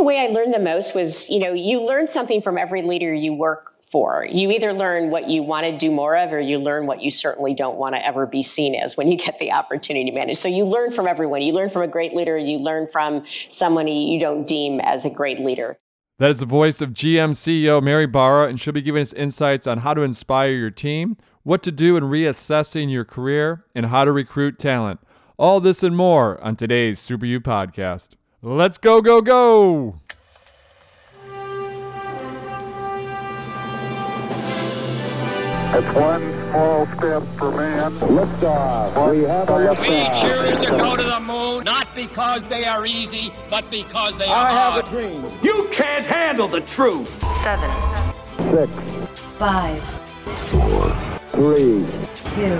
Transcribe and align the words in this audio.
the 0.00 0.04
way 0.04 0.18
I 0.18 0.32
learned 0.32 0.54
the 0.54 0.58
most 0.58 0.94
was, 0.94 1.28
you 1.28 1.38
know, 1.38 1.52
you 1.52 1.84
learn 1.84 2.08
something 2.08 2.40
from 2.40 2.56
every 2.56 2.80
leader 2.80 3.12
you 3.12 3.34
work 3.34 3.74
for. 3.90 4.26
You 4.30 4.50
either 4.50 4.72
learn 4.72 5.10
what 5.10 5.28
you 5.28 5.42
want 5.42 5.66
to 5.66 5.76
do 5.76 5.90
more 5.90 6.16
of, 6.16 6.32
or 6.32 6.40
you 6.40 6.58
learn 6.58 6.86
what 6.86 7.02
you 7.02 7.10
certainly 7.10 7.52
don't 7.52 7.76
want 7.76 7.94
to 7.94 8.06
ever 8.06 8.24
be 8.24 8.42
seen 8.42 8.74
as 8.74 8.96
when 8.96 9.12
you 9.12 9.18
get 9.18 9.38
the 9.38 9.52
opportunity 9.52 10.10
to 10.10 10.16
manage. 10.16 10.38
So 10.38 10.48
you 10.48 10.64
learn 10.64 10.90
from 10.90 11.06
everyone. 11.06 11.42
You 11.42 11.52
learn 11.52 11.68
from 11.68 11.82
a 11.82 11.86
great 11.86 12.14
leader, 12.14 12.38
you 12.38 12.58
learn 12.58 12.88
from 12.88 13.24
someone 13.50 13.88
you 13.88 14.18
don't 14.18 14.46
deem 14.46 14.80
as 14.80 15.04
a 15.04 15.10
great 15.10 15.38
leader. 15.38 15.76
That 16.16 16.30
is 16.30 16.40
the 16.40 16.46
voice 16.46 16.80
of 16.80 16.90
GM 16.90 17.32
CEO 17.32 17.82
Mary 17.82 18.06
Barra, 18.06 18.48
and 18.48 18.58
she'll 18.58 18.72
be 18.72 18.80
giving 18.80 19.02
us 19.02 19.12
insights 19.12 19.66
on 19.66 19.78
how 19.78 19.92
to 19.92 20.00
inspire 20.00 20.52
your 20.52 20.70
team, 20.70 21.18
what 21.42 21.62
to 21.64 21.72
do 21.72 21.98
in 21.98 22.04
reassessing 22.04 22.90
your 22.90 23.04
career, 23.04 23.66
and 23.74 23.86
how 23.86 24.06
to 24.06 24.12
recruit 24.12 24.58
talent. 24.58 25.00
All 25.38 25.60
this 25.60 25.82
and 25.82 25.94
more 25.94 26.42
on 26.42 26.56
today's 26.56 26.98
Super 26.98 27.26
U 27.26 27.38
podcast. 27.38 28.14
Let's 28.42 28.78
go, 28.78 29.02
go, 29.02 29.20
go! 29.20 29.96
It's 35.72 35.94
one 35.94 36.50
small 36.50 36.86
step 36.96 37.22
for 37.36 37.50
man. 37.52 37.92
Liftoff. 37.98 39.10
We 39.12 39.24
have 39.24 39.46
a 39.50 39.52
liftoff. 39.52 39.80
We 39.80 40.54
choose 40.54 40.56
to 40.64 40.70
go 40.70 40.96
to 40.96 41.02
the 41.02 41.20
moon 41.20 41.64
not 41.64 41.94
because 41.94 42.42
they 42.48 42.64
are 42.64 42.86
easy, 42.86 43.30
but 43.50 43.70
because 43.70 44.16
they 44.16 44.24
are 44.24 44.46
hard. 44.46 44.46
I 44.46 44.70
hard. 44.70 44.84
have 44.84 44.86
a 44.86 44.90
dream. 44.90 45.24
You 45.42 45.68
can't 45.70 46.06
handle 46.06 46.48
the 46.48 46.62
truth. 46.62 47.08
seven, 47.42 47.70
Six, 48.50 48.72
five, 49.38 49.82
three, 51.32 51.86
two, 52.24 52.56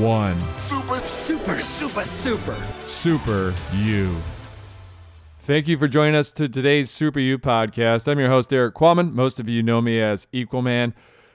One. 0.00 0.40
Super, 0.56 1.00
super, 1.00 1.58
super, 1.58 2.04
super. 2.04 2.56
Super 2.86 3.54
U. 3.74 4.16
Thank 5.44 5.66
you 5.66 5.76
for 5.76 5.88
joining 5.88 6.14
us 6.14 6.30
to 6.34 6.48
today's 6.48 6.88
Super 6.88 7.18
U 7.18 7.36
podcast. 7.36 8.06
I'm 8.06 8.20
your 8.20 8.28
host, 8.28 8.52
Erik 8.52 8.74
Qualman. 8.74 9.12
Most 9.12 9.40
of 9.40 9.48
you 9.48 9.60
know 9.60 9.80
me 9.80 10.00
as 10.00 10.28
Equalman. 10.32 10.94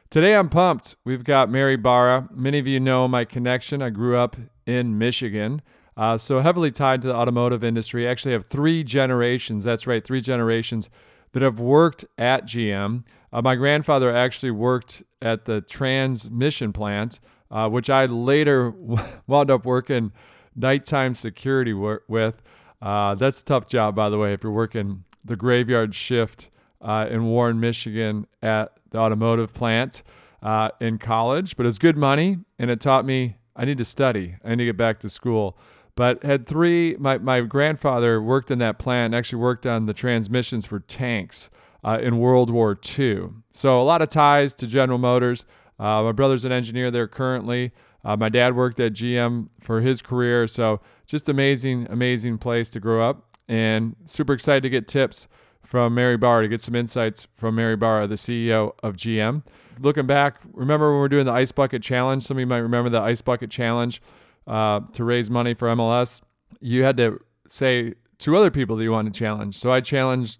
Today 0.09 0.33
I'm 0.33 0.47
pumped. 0.47 0.95
We've 1.03 1.25
got 1.25 1.49
Mary 1.49 1.75
Barra. 1.75 2.29
Many 2.33 2.57
of 2.57 2.67
you 2.67 2.79
know 2.79 3.09
my 3.09 3.25
connection. 3.25 3.81
I 3.81 3.89
grew 3.89 4.15
up 4.15 4.37
in 4.65 4.97
Michigan, 4.97 5.61
uh, 5.97 6.17
so 6.17 6.39
heavily 6.39 6.71
tied 6.71 7.01
to 7.01 7.07
the 7.09 7.15
automotive 7.15 7.65
industry. 7.65 8.07
I 8.07 8.11
actually 8.11 8.31
have 8.31 8.45
three 8.45 8.81
generations. 8.81 9.65
That's 9.65 9.85
right, 9.85 10.01
three 10.01 10.21
generations 10.21 10.89
that 11.33 11.41
have 11.41 11.59
worked 11.59 12.05
at 12.17 12.45
GM. 12.45 13.03
Uh, 13.33 13.41
my 13.41 13.55
grandfather 13.55 14.15
actually 14.15 14.51
worked 14.51 15.03
at 15.21 15.43
the 15.43 15.59
transmission 15.59 16.71
plant, 16.71 17.19
uh, 17.51 17.67
which 17.67 17.89
I 17.89 18.05
later 18.05 18.73
wound 19.27 19.51
up 19.51 19.65
working 19.65 20.13
nighttime 20.55 21.13
security 21.13 21.73
wor- 21.73 22.03
with. 22.07 22.41
Uh, 22.81 23.15
that's 23.15 23.41
a 23.41 23.45
tough 23.45 23.67
job, 23.67 23.95
by 23.95 24.09
the 24.09 24.17
way, 24.17 24.33
if 24.33 24.43
you're 24.43 24.51
working 24.51 25.03
the 25.23 25.35
graveyard 25.35 25.95
shift 25.95 26.49
uh, 26.81 27.07
in 27.09 27.25
Warren, 27.25 27.59
Michigan 27.59 28.27
at 28.41 28.77
the 28.91 28.97
automotive 28.97 29.53
plant 29.53 30.03
uh, 30.41 30.69
in 30.79 30.97
college. 30.97 31.57
But 31.57 31.65
it's 31.65 31.77
good 31.77 31.97
money, 31.97 32.39
and 32.59 32.69
it 32.69 32.79
taught 32.79 33.05
me 33.05 33.37
I 33.57 33.65
need 33.65 33.79
to 33.79 33.85
study. 33.85 34.35
I 34.45 34.49
need 34.49 34.57
to 34.57 34.65
get 34.65 34.77
back 34.77 34.99
to 34.99 35.09
school. 35.09 35.57
But 35.95 36.23
had 36.23 36.45
three, 36.45 36.95
my, 36.99 37.17
my 37.17 37.41
grandfather 37.41 38.21
worked 38.21 38.51
in 38.51 38.59
that 38.59 38.77
plant, 38.77 39.15
actually 39.15 39.39
worked 39.39 39.65
on 39.65 39.87
the 39.87 39.95
transmissions 39.95 40.67
for 40.67 40.79
tanks 40.79 41.49
uh, 41.83 41.97
in 41.99 42.19
World 42.19 42.51
War 42.51 42.77
II. 42.97 43.29
So 43.51 43.81
a 43.81 43.83
lot 43.83 44.03
of 44.03 44.09
ties 44.09 44.53
to 44.55 44.67
General 44.67 44.99
Motors. 44.99 45.43
Uh, 45.79 46.03
my 46.03 46.11
brother's 46.11 46.45
an 46.45 46.51
engineer 46.51 46.91
there 46.91 47.07
currently. 47.07 47.71
Uh, 48.07 48.15
my 48.15 48.29
dad 48.29 48.55
worked 48.55 48.79
at 48.79 48.93
GM 48.93 49.49
for 49.59 49.81
his 49.81 50.01
career. 50.01 50.47
So 50.47 50.79
just 51.05 51.27
amazing, 51.27 51.87
amazing 51.89 52.37
place 52.37 52.69
to 52.69 52.79
grow 52.79 53.07
up. 53.07 53.35
And 53.49 53.97
super 54.05 54.31
excited 54.31 54.63
to 54.63 54.69
get 54.69 54.87
tips 54.87 55.27
from 55.61 55.93
Mary 55.93 56.15
Barra, 56.15 56.43
to 56.43 56.47
get 56.47 56.61
some 56.61 56.73
insights 56.73 57.27
from 57.35 57.55
Mary 57.55 57.75
Barra, 57.75 58.07
the 58.07 58.15
CEO 58.15 58.71
of 58.81 58.95
GM. 58.95 59.43
Looking 59.81 60.07
back, 60.07 60.39
remember 60.53 60.89
when 60.89 61.01
we 61.01 61.05
are 61.05 61.09
doing 61.09 61.25
the 61.25 61.33
Ice 61.33 61.51
Bucket 61.51 61.83
Challenge? 61.83 62.23
Some 62.23 62.37
of 62.37 62.39
you 62.39 62.47
might 62.47 62.59
remember 62.59 62.89
the 62.89 63.01
Ice 63.01 63.21
Bucket 63.21 63.51
Challenge 63.51 64.01
uh, 64.47 64.79
to 64.93 65.03
raise 65.03 65.29
money 65.29 65.53
for 65.53 65.67
ALS. 65.67 66.21
You 66.61 66.83
had 66.83 66.95
to 66.97 67.19
say 67.49 67.95
two 68.19 68.37
other 68.37 68.49
people 68.49 68.77
that 68.77 68.83
you 68.83 68.91
wanted 68.93 69.13
to 69.13 69.19
challenge. 69.19 69.55
So 69.55 69.69
I 69.69 69.81
challenged 69.81 70.39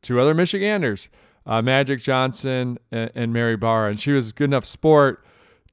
two 0.00 0.20
other 0.20 0.32
Michiganders, 0.32 1.08
uh, 1.44 1.60
Magic 1.60 2.00
Johnson 2.00 2.78
and, 2.92 3.10
and 3.16 3.32
Mary 3.32 3.56
Barra. 3.56 3.90
And 3.90 4.00
she 4.00 4.12
was 4.12 4.30
good 4.30 4.44
enough 4.44 4.64
sport 4.64 5.24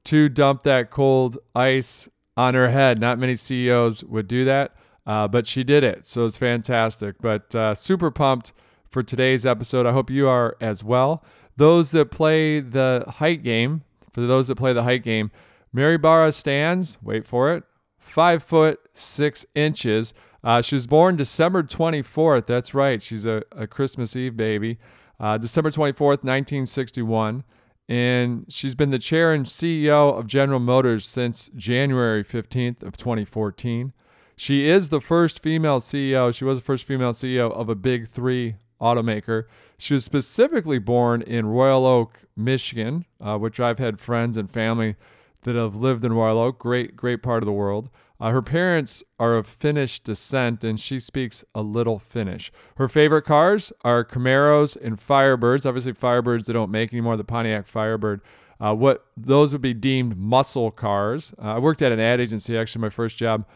to 0.08 0.30
dump 0.30 0.62
that 0.62 0.90
cold 0.90 1.36
ice 1.54 2.08
on 2.34 2.54
her 2.54 2.70
head. 2.70 2.98
Not 2.98 3.18
many 3.18 3.36
CEOs 3.36 4.02
would 4.04 4.26
do 4.26 4.46
that, 4.46 4.74
uh, 5.06 5.28
but 5.28 5.46
she 5.46 5.62
did 5.62 5.84
it. 5.84 6.06
So 6.06 6.24
it's 6.24 6.38
fantastic. 6.38 7.16
But 7.20 7.54
uh, 7.54 7.74
super 7.74 8.10
pumped 8.10 8.54
for 8.88 9.02
today's 9.02 9.44
episode. 9.44 9.84
I 9.84 9.92
hope 9.92 10.08
you 10.08 10.26
are 10.26 10.56
as 10.62 10.82
well. 10.82 11.22
Those 11.58 11.90
that 11.90 12.10
play 12.10 12.60
the 12.60 13.04
height 13.06 13.42
game, 13.42 13.82
for 14.14 14.22
those 14.22 14.48
that 14.48 14.56
play 14.56 14.72
the 14.72 14.84
height 14.84 15.02
game, 15.02 15.30
Mary 15.74 15.98
Barra 15.98 16.32
stands, 16.32 16.96
wait 17.02 17.26
for 17.26 17.52
it, 17.52 17.64
five 17.98 18.42
foot 18.42 18.80
six 18.94 19.44
inches. 19.54 20.14
Uh, 20.42 20.62
she 20.62 20.74
was 20.74 20.86
born 20.86 21.16
December 21.16 21.62
24th. 21.62 22.46
That's 22.46 22.72
right. 22.72 23.02
She's 23.02 23.26
a, 23.26 23.42
a 23.52 23.66
Christmas 23.66 24.16
Eve 24.16 24.38
baby. 24.38 24.78
Uh, 25.20 25.36
December 25.36 25.70
24th, 25.70 26.24
1961 26.24 27.44
and 27.88 28.44
she's 28.48 28.74
been 28.74 28.90
the 28.90 28.98
chair 28.98 29.32
and 29.32 29.46
CEO 29.46 30.18
of 30.18 30.26
General 30.26 30.60
Motors 30.60 31.06
since 31.06 31.50
January 31.56 32.22
15th 32.22 32.82
of 32.82 32.96
2014. 32.96 33.92
She 34.36 34.68
is 34.68 34.90
the 34.90 35.00
first 35.00 35.42
female 35.42 35.80
CEO. 35.80 36.32
She 36.34 36.44
was 36.44 36.58
the 36.58 36.64
first 36.64 36.84
female 36.84 37.12
CEO 37.12 37.50
of 37.50 37.68
a 37.68 37.74
big 37.74 38.06
3 38.06 38.56
automaker. 38.80 39.44
She 39.78 39.94
was 39.94 40.04
specifically 40.04 40.78
born 40.78 41.22
in 41.22 41.46
Royal 41.46 41.86
Oak, 41.86 42.20
Michigan, 42.36 43.06
uh, 43.20 43.38
which 43.38 43.58
I've 43.58 43.78
had 43.78 44.00
friends 44.00 44.36
and 44.36 44.50
family 44.50 44.96
that 45.42 45.56
have 45.56 45.74
lived 45.74 46.04
in 46.04 46.12
Royal 46.12 46.38
Oak. 46.38 46.58
Great, 46.58 46.94
great 46.94 47.22
part 47.22 47.42
of 47.42 47.46
the 47.46 47.52
world. 47.52 47.88
Uh, 48.20 48.30
her 48.30 48.42
parents 48.42 49.02
are 49.20 49.36
of 49.36 49.46
Finnish 49.46 50.00
descent, 50.00 50.64
and 50.64 50.80
she 50.80 50.98
speaks 50.98 51.44
a 51.54 51.62
little 51.62 51.98
Finnish. 51.98 52.50
Her 52.76 52.88
favorite 52.88 53.22
cars 53.22 53.72
are 53.84 54.04
Camaros 54.04 54.76
and 54.76 54.98
Firebirds. 54.98 55.64
Obviously, 55.64 55.92
Firebirds 55.92 56.46
they 56.46 56.52
don't 56.52 56.70
make 56.70 56.92
anymore. 56.92 57.16
The 57.16 57.24
Pontiac 57.24 57.66
Firebird. 57.66 58.20
Uh, 58.60 58.74
what 58.74 59.06
those 59.16 59.52
would 59.52 59.62
be 59.62 59.72
deemed 59.72 60.16
muscle 60.16 60.72
cars. 60.72 61.32
Uh, 61.40 61.54
I 61.54 61.58
worked 61.60 61.80
at 61.80 61.92
an 61.92 62.00
ad 62.00 62.20
agency. 62.20 62.58
Actually, 62.58 62.82
my 62.82 62.88
first 62.88 63.16
job 63.16 63.46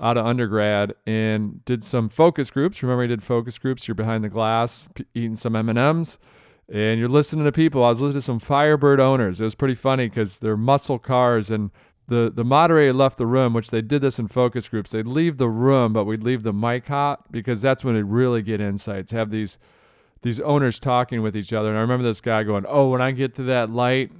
out 0.00 0.16
of 0.16 0.26
undergrad, 0.26 0.94
and 1.06 1.64
did 1.66 1.84
some 1.84 2.08
focus 2.08 2.50
groups. 2.50 2.82
Remember, 2.82 3.04
I 3.04 3.06
did 3.06 3.22
focus 3.22 3.58
groups. 3.58 3.86
You're 3.86 3.94
behind 3.94 4.24
the 4.24 4.30
glass, 4.30 4.88
p- 4.94 5.04
eating 5.14 5.34
some 5.34 5.54
M 5.54 5.68
and 5.68 5.78
M's 5.78 6.18
and 6.70 7.00
you're 7.00 7.08
listening 7.08 7.44
to 7.44 7.52
people. 7.52 7.84
I 7.84 7.88
was 7.88 8.00
listening 8.00 8.20
to 8.20 8.24
some 8.24 8.38
Firebird 8.38 9.00
owners. 9.00 9.40
It 9.40 9.44
was 9.44 9.54
pretty 9.54 9.74
funny 9.74 10.08
because 10.08 10.38
they're 10.38 10.56
muscle 10.56 10.98
cars, 10.98 11.50
and 11.50 11.70
the 12.10 12.30
the 12.34 12.44
moderator 12.44 12.92
left 12.92 13.16
the 13.16 13.26
room, 13.26 13.54
which 13.54 13.70
they 13.70 13.80
did 13.80 14.02
this 14.02 14.18
in 14.18 14.28
focus 14.28 14.68
groups. 14.68 14.90
They'd 14.90 15.06
leave 15.06 15.38
the 15.38 15.48
room, 15.48 15.92
but 15.92 16.04
we'd 16.04 16.22
leave 16.22 16.42
the 16.42 16.52
mic 16.52 16.88
hot 16.88 17.32
because 17.32 17.62
that's 17.62 17.82
when 17.82 17.94
they 17.94 18.02
really 18.02 18.42
get 18.42 18.60
insights. 18.60 19.12
Have 19.12 19.30
these 19.30 19.56
these 20.22 20.40
owners 20.40 20.78
talking 20.78 21.22
with 21.22 21.36
each 21.36 21.52
other, 21.52 21.70
and 21.70 21.78
I 21.78 21.80
remember 21.80 22.04
this 22.04 22.20
guy 22.20 22.42
going, 22.42 22.66
"Oh, 22.68 22.90
when 22.90 23.00
I 23.00 23.12
get 23.12 23.34
to 23.36 23.44
that 23.44 23.70
light." 23.70 24.12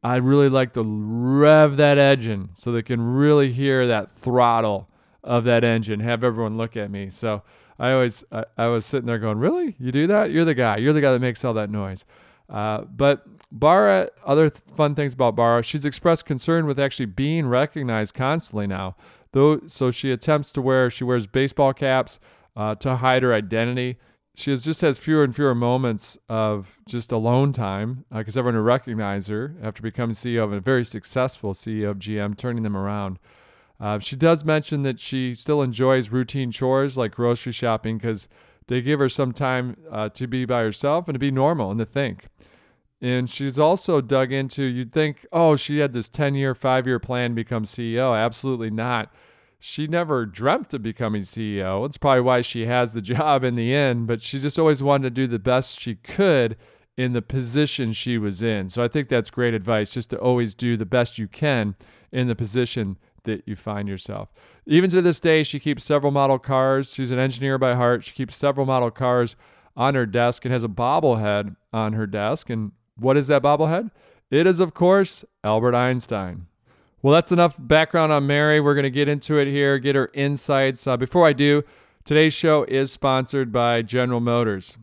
I 0.00 0.14
really 0.16 0.48
like 0.48 0.74
to 0.74 0.82
rev 0.84 1.76
that 1.78 1.98
engine 1.98 2.50
so 2.52 2.70
they 2.70 2.82
can 2.82 3.00
really 3.00 3.50
hear 3.50 3.88
that 3.88 4.12
throttle 4.12 4.88
of 5.24 5.42
that 5.44 5.64
engine. 5.64 5.98
Have 5.98 6.22
everyone 6.22 6.56
look 6.56 6.76
at 6.76 6.88
me. 6.88 7.10
So 7.10 7.42
I 7.80 7.90
always 7.90 8.22
I, 8.30 8.44
I 8.56 8.66
was 8.68 8.86
sitting 8.86 9.06
there 9.06 9.18
going, 9.18 9.38
"Really? 9.38 9.74
You 9.80 9.90
do 9.90 10.06
that? 10.06 10.30
You're 10.30 10.44
the 10.44 10.54
guy. 10.54 10.76
You're 10.76 10.92
the 10.92 11.00
guy 11.00 11.12
that 11.12 11.20
makes 11.20 11.44
all 11.44 11.54
that 11.54 11.70
noise." 11.70 12.04
Uh, 12.48 12.82
but 12.84 13.26
Barra, 13.52 14.10
other 14.24 14.50
th- 14.50 14.62
fun 14.74 14.94
things 14.94 15.14
about 15.14 15.36
Barra, 15.36 15.62
she's 15.62 15.84
expressed 15.84 16.24
concern 16.24 16.66
with 16.66 16.78
actually 16.78 17.06
being 17.06 17.46
recognized 17.46 18.14
constantly 18.14 18.66
now. 18.66 18.96
Though, 19.32 19.60
so 19.66 19.90
she 19.90 20.10
attempts 20.10 20.52
to 20.52 20.62
wear 20.62 20.88
she 20.88 21.04
wears 21.04 21.26
baseball 21.26 21.74
caps 21.74 22.18
uh, 22.56 22.74
to 22.76 22.96
hide 22.96 23.22
her 23.22 23.34
identity. 23.34 23.98
She 24.34 24.50
has, 24.52 24.64
just 24.64 24.80
has 24.80 24.98
fewer 24.98 25.24
and 25.24 25.34
fewer 25.34 25.54
moments 25.54 26.16
of 26.28 26.78
just 26.86 27.12
alone 27.12 27.52
time 27.52 28.04
because 28.10 28.36
everyone 28.36 28.54
will 28.54 28.62
recognize 28.62 29.26
her 29.26 29.56
after 29.62 29.82
becoming 29.82 30.14
CEO 30.14 30.44
of 30.44 30.52
a 30.52 30.60
very 30.60 30.84
successful 30.84 31.54
CEO 31.54 31.90
of 31.90 31.98
GM, 31.98 32.36
turning 32.36 32.62
them 32.62 32.76
around. 32.76 33.18
Uh, 33.80 33.98
she 33.98 34.16
does 34.16 34.44
mention 34.44 34.82
that 34.82 34.98
she 34.98 35.34
still 35.34 35.62
enjoys 35.62 36.10
routine 36.10 36.50
chores 36.50 36.96
like 36.96 37.14
grocery 37.14 37.52
shopping 37.52 37.98
because 37.98 38.28
they 38.68 38.80
give 38.80 39.00
her 39.00 39.08
some 39.08 39.32
time 39.32 39.76
uh, 39.90 40.08
to 40.10 40.26
be 40.26 40.44
by 40.44 40.62
herself 40.62 41.08
and 41.08 41.14
to 41.14 41.18
be 41.18 41.30
normal 41.30 41.70
and 41.70 41.78
to 41.80 41.86
think. 41.86 42.28
And 43.00 43.28
she's 43.28 43.58
also 43.58 44.00
dug 44.00 44.32
into, 44.32 44.62
you'd 44.62 44.92
think, 44.92 45.26
oh, 45.32 45.56
she 45.56 45.78
had 45.78 45.92
this 45.92 46.08
10 46.08 46.34
year, 46.34 46.54
five 46.54 46.86
year 46.86 46.98
plan 46.98 47.30
to 47.30 47.34
become 47.34 47.64
CEO. 47.64 48.16
Absolutely 48.16 48.70
not. 48.70 49.12
She 49.60 49.86
never 49.86 50.24
dreamt 50.26 50.74
of 50.74 50.82
becoming 50.82 51.22
CEO. 51.22 51.84
That's 51.84 51.96
probably 51.96 52.20
why 52.20 52.42
she 52.42 52.66
has 52.66 52.92
the 52.92 53.00
job 53.02 53.42
in 53.42 53.54
the 53.56 53.74
end, 53.74 54.06
but 54.06 54.20
she 54.20 54.38
just 54.38 54.58
always 54.58 54.82
wanted 54.82 55.04
to 55.04 55.10
do 55.10 55.26
the 55.26 55.38
best 55.38 55.80
she 55.80 55.94
could 55.96 56.56
in 56.96 57.12
the 57.12 57.22
position 57.22 57.92
she 57.92 58.18
was 58.18 58.42
in. 58.42 58.68
So 58.68 58.82
I 58.82 58.88
think 58.88 59.08
that's 59.08 59.30
great 59.30 59.54
advice 59.54 59.92
just 59.92 60.10
to 60.10 60.18
always 60.18 60.54
do 60.54 60.76
the 60.76 60.84
best 60.84 61.18
you 61.18 61.28
can 61.28 61.76
in 62.10 62.26
the 62.26 62.34
position 62.34 62.98
that 63.24 63.42
you 63.46 63.56
find 63.56 63.88
yourself. 63.88 64.32
Even 64.66 64.90
to 64.90 65.02
this 65.02 65.20
day, 65.20 65.42
she 65.42 65.58
keeps 65.60 65.84
several 65.84 66.12
model 66.12 66.38
cars. 66.38 66.92
She's 66.92 67.12
an 67.12 67.18
engineer 67.18 67.58
by 67.58 67.74
heart. 67.74 68.04
She 68.04 68.12
keeps 68.12 68.36
several 68.36 68.66
model 68.66 68.90
cars 68.90 69.36
on 69.76 69.94
her 69.94 70.06
desk 70.06 70.44
and 70.44 70.52
has 70.52 70.64
a 70.64 70.68
bobblehead 70.68 71.56
on 71.72 71.92
her 71.92 72.06
desk. 72.06 72.50
And 72.50 72.72
what 72.96 73.16
is 73.16 73.28
that 73.28 73.42
bobblehead? 73.42 73.90
It 74.30 74.46
is, 74.46 74.60
of 74.60 74.74
course, 74.74 75.24
Albert 75.42 75.74
Einstein. 75.74 76.46
Well, 77.00 77.14
that's 77.14 77.30
enough 77.30 77.54
background 77.58 78.10
on 78.12 78.26
Mary. 78.26 78.60
We're 78.60 78.74
going 78.74 78.82
to 78.82 78.90
get 78.90 79.08
into 79.08 79.38
it 79.38 79.46
here, 79.46 79.78
get 79.78 79.94
her 79.94 80.10
insights. 80.14 80.86
Uh, 80.86 80.96
before 80.96 81.26
I 81.26 81.32
do, 81.32 81.62
today's 82.04 82.34
show 82.34 82.64
is 82.64 82.90
sponsored 82.90 83.52
by 83.52 83.82
General 83.82 84.20
Motors. 84.20 84.76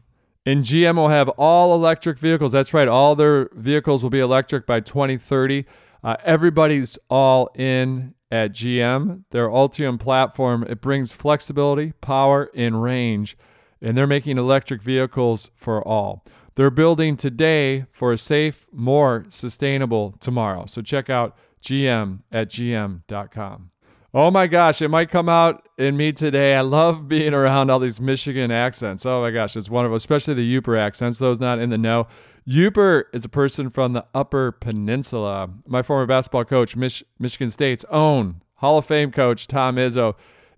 And 0.45 0.63
GM 0.63 0.95
will 0.95 1.09
have 1.09 1.27
all 1.29 1.75
electric 1.75 2.17
vehicles. 2.17 2.51
That's 2.53 2.73
right, 2.73 2.87
all 2.87 3.15
their 3.15 3.49
vehicles 3.53 4.01
will 4.01 4.11
be 4.11 4.19
electric 4.19 4.65
by 4.65 4.79
2030. 4.79 5.65
Uh, 6.03 6.15
everybody's 6.23 6.97
all 7.09 7.49
in 7.55 8.13
at 8.35 8.51
GM. 8.51 9.23
Their 9.31 9.47
Ultium 9.47 9.99
platform 9.99 10.63
it 10.63 10.81
brings 10.81 11.11
flexibility, 11.11 11.93
power, 12.01 12.51
and 12.53 12.83
range, 12.83 13.37
and 13.81 13.97
they're 13.97 14.05
making 14.05 14.37
electric 14.37 14.81
vehicles 14.81 15.51
for 15.55 15.85
all. 15.87 16.23
They're 16.55 16.69
building 16.69 17.17
today 17.17 17.85
for 17.91 18.13
a 18.13 18.17
safe, 18.17 18.65
more 18.71 19.25
sustainable 19.29 20.15
tomorrow. 20.19 20.65
So 20.67 20.81
check 20.81 21.09
out 21.09 21.35
GM 21.61 22.19
at 22.31 22.49
gm.com. 22.49 23.69
Oh 24.13 24.31
my 24.31 24.47
gosh, 24.47 24.81
it 24.81 24.87
might 24.87 25.09
come 25.09 25.27
out 25.27 25.67
in 25.77 25.97
me 25.97 26.13
today. 26.13 26.55
I 26.55 26.61
love 26.61 27.09
being 27.09 27.33
around 27.33 27.69
all 27.69 27.79
these 27.79 27.99
Michigan 27.99 28.49
accents. 28.49 29.05
Oh 29.05 29.21
my 29.21 29.31
gosh, 29.31 29.57
it's 29.57 29.69
wonderful, 29.69 29.97
especially 29.97 30.35
the 30.35 30.61
Yooper 30.61 30.77
accents. 30.77 31.19
Those 31.19 31.41
not 31.41 31.59
in 31.59 31.69
the 31.69 31.77
know. 31.77 32.07
Yooper 32.47 33.05
is 33.11 33.25
a 33.25 33.29
person 33.29 33.71
from 33.71 33.93
the 33.93 34.05
Upper 34.13 34.51
Peninsula. 34.51 35.49
My 35.65 35.81
former 35.81 36.05
basketball 36.05 36.45
coach, 36.45 36.75
Mich- 36.75 37.03
Michigan 37.17 37.49
State's 37.49 37.85
own 37.89 38.41
Hall 38.55 38.77
of 38.77 38.85
Fame 38.85 39.11
coach, 39.11 39.47
Tom 39.47 39.77
Izzo, 39.77 40.13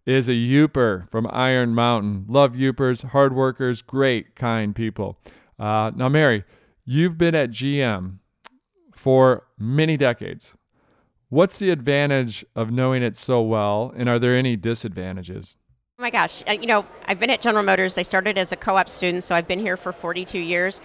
is 0.06 0.28
a 0.28 0.34
Yooper 0.34 1.10
from 1.10 1.28
Iron 1.32 1.74
Mountain. 1.74 2.26
Love 2.28 2.54
Yoopers, 2.54 3.06
hard 3.06 3.34
workers, 3.34 3.82
great, 3.82 4.36
kind 4.36 4.76
people. 4.76 5.18
Uh, 5.58 5.92
now, 5.96 6.10
Mary, 6.10 6.44
you've 6.84 7.18
been 7.18 7.36
at 7.36 7.52
GM 7.52 8.20
for 8.94 9.48
many 9.58 9.96
decades. 9.96 10.56
What's 11.30 11.60
the 11.60 11.70
advantage 11.70 12.46
of 12.56 12.70
knowing 12.70 13.02
it 13.02 13.16
so 13.16 13.42
well, 13.42 13.94
and 13.96 14.10
are 14.10 14.20
there 14.20 14.36
any 14.36 14.58
disadvantages? 14.58 15.56
Oh 16.00 16.04
my 16.04 16.12
gosh, 16.12 16.44
uh, 16.48 16.52
you 16.52 16.68
know, 16.68 16.86
I've 17.08 17.20
been 17.20 17.32
at 17.32 17.42
General 17.42 17.64
Motors. 17.64 17.98
I 17.98 18.04
started 18.04 18.38
as 18.38 18.52
a 18.52 18.56
co 18.56 18.78
op 18.78 18.88
student, 18.88 19.24
so 19.24 19.34
I've 19.34 19.48
been 19.48 19.58
here 19.58 19.76
for 19.76 19.92
42 19.92 20.38
years. 20.38 20.80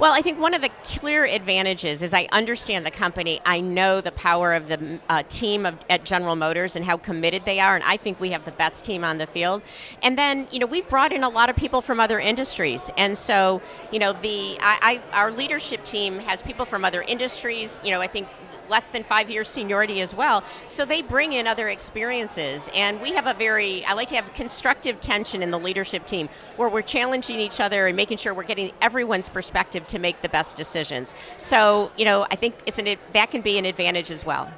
Well, 0.00 0.12
I 0.12 0.20
think 0.20 0.40
one 0.40 0.52
of 0.52 0.62
the 0.62 0.70
clear 0.82 1.24
advantages 1.24 2.02
is 2.02 2.12
I 2.12 2.26
understand 2.32 2.84
the 2.84 2.90
company. 2.90 3.40
I 3.46 3.60
know 3.60 4.00
the 4.00 4.10
power 4.10 4.54
of 4.54 4.66
the 4.66 4.98
uh, 5.08 5.22
team 5.28 5.64
of, 5.64 5.76
at 5.88 6.04
General 6.04 6.34
Motors 6.34 6.74
and 6.74 6.84
how 6.84 6.96
committed 6.96 7.44
they 7.44 7.60
are, 7.60 7.76
and 7.76 7.84
I 7.84 7.96
think 7.96 8.18
we 8.18 8.30
have 8.30 8.44
the 8.44 8.50
best 8.50 8.84
team 8.84 9.04
on 9.04 9.18
the 9.18 9.28
field. 9.28 9.62
And 10.02 10.18
then, 10.18 10.48
you 10.50 10.58
know, 10.58 10.66
we've 10.66 10.88
brought 10.88 11.12
in 11.12 11.22
a 11.22 11.28
lot 11.28 11.50
of 11.50 11.54
people 11.54 11.80
from 11.80 12.00
other 12.00 12.18
industries, 12.18 12.90
and 12.96 13.16
so, 13.16 13.62
you 13.92 14.00
know, 14.00 14.12
the 14.12 14.58
I, 14.60 15.00
I 15.12 15.16
our 15.16 15.30
leadership 15.30 15.84
team 15.84 16.18
has 16.18 16.42
people 16.42 16.64
from 16.64 16.84
other 16.84 17.02
industries. 17.02 17.80
You 17.84 17.92
know, 17.92 18.00
I 18.00 18.08
think 18.08 18.26
less 18.68 18.88
than 18.88 19.02
five 19.02 19.30
years 19.30 19.48
seniority 19.48 20.00
as 20.00 20.14
well. 20.14 20.44
So 20.66 20.84
they 20.84 21.02
bring 21.02 21.32
in 21.32 21.46
other 21.46 21.68
experiences. 21.68 22.68
And 22.74 23.00
we 23.00 23.12
have 23.12 23.26
a 23.26 23.34
very, 23.34 23.84
I 23.84 23.94
like 23.94 24.08
to 24.08 24.16
have 24.16 24.32
constructive 24.34 25.00
tension 25.00 25.42
in 25.42 25.50
the 25.50 25.58
leadership 25.58 26.06
team 26.06 26.28
where 26.56 26.68
we're 26.68 26.82
challenging 26.82 27.40
each 27.40 27.60
other 27.60 27.86
and 27.86 27.96
making 27.96 28.18
sure 28.18 28.34
we're 28.34 28.44
getting 28.44 28.72
everyone's 28.80 29.28
perspective 29.28 29.86
to 29.88 29.98
make 29.98 30.22
the 30.22 30.28
best 30.28 30.56
decisions. 30.56 31.14
So, 31.36 31.92
you 31.96 32.04
know, 32.04 32.26
I 32.30 32.36
think 32.36 32.54
it's 32.66 32.78
an, 32.78 32.96
that 33.12 33.30
can 33.30 33.40
be 33.40 33.58
an 33.58 33.64
advantage 33.64 34.10
as 34.10 34.24
well. 34.24 34.52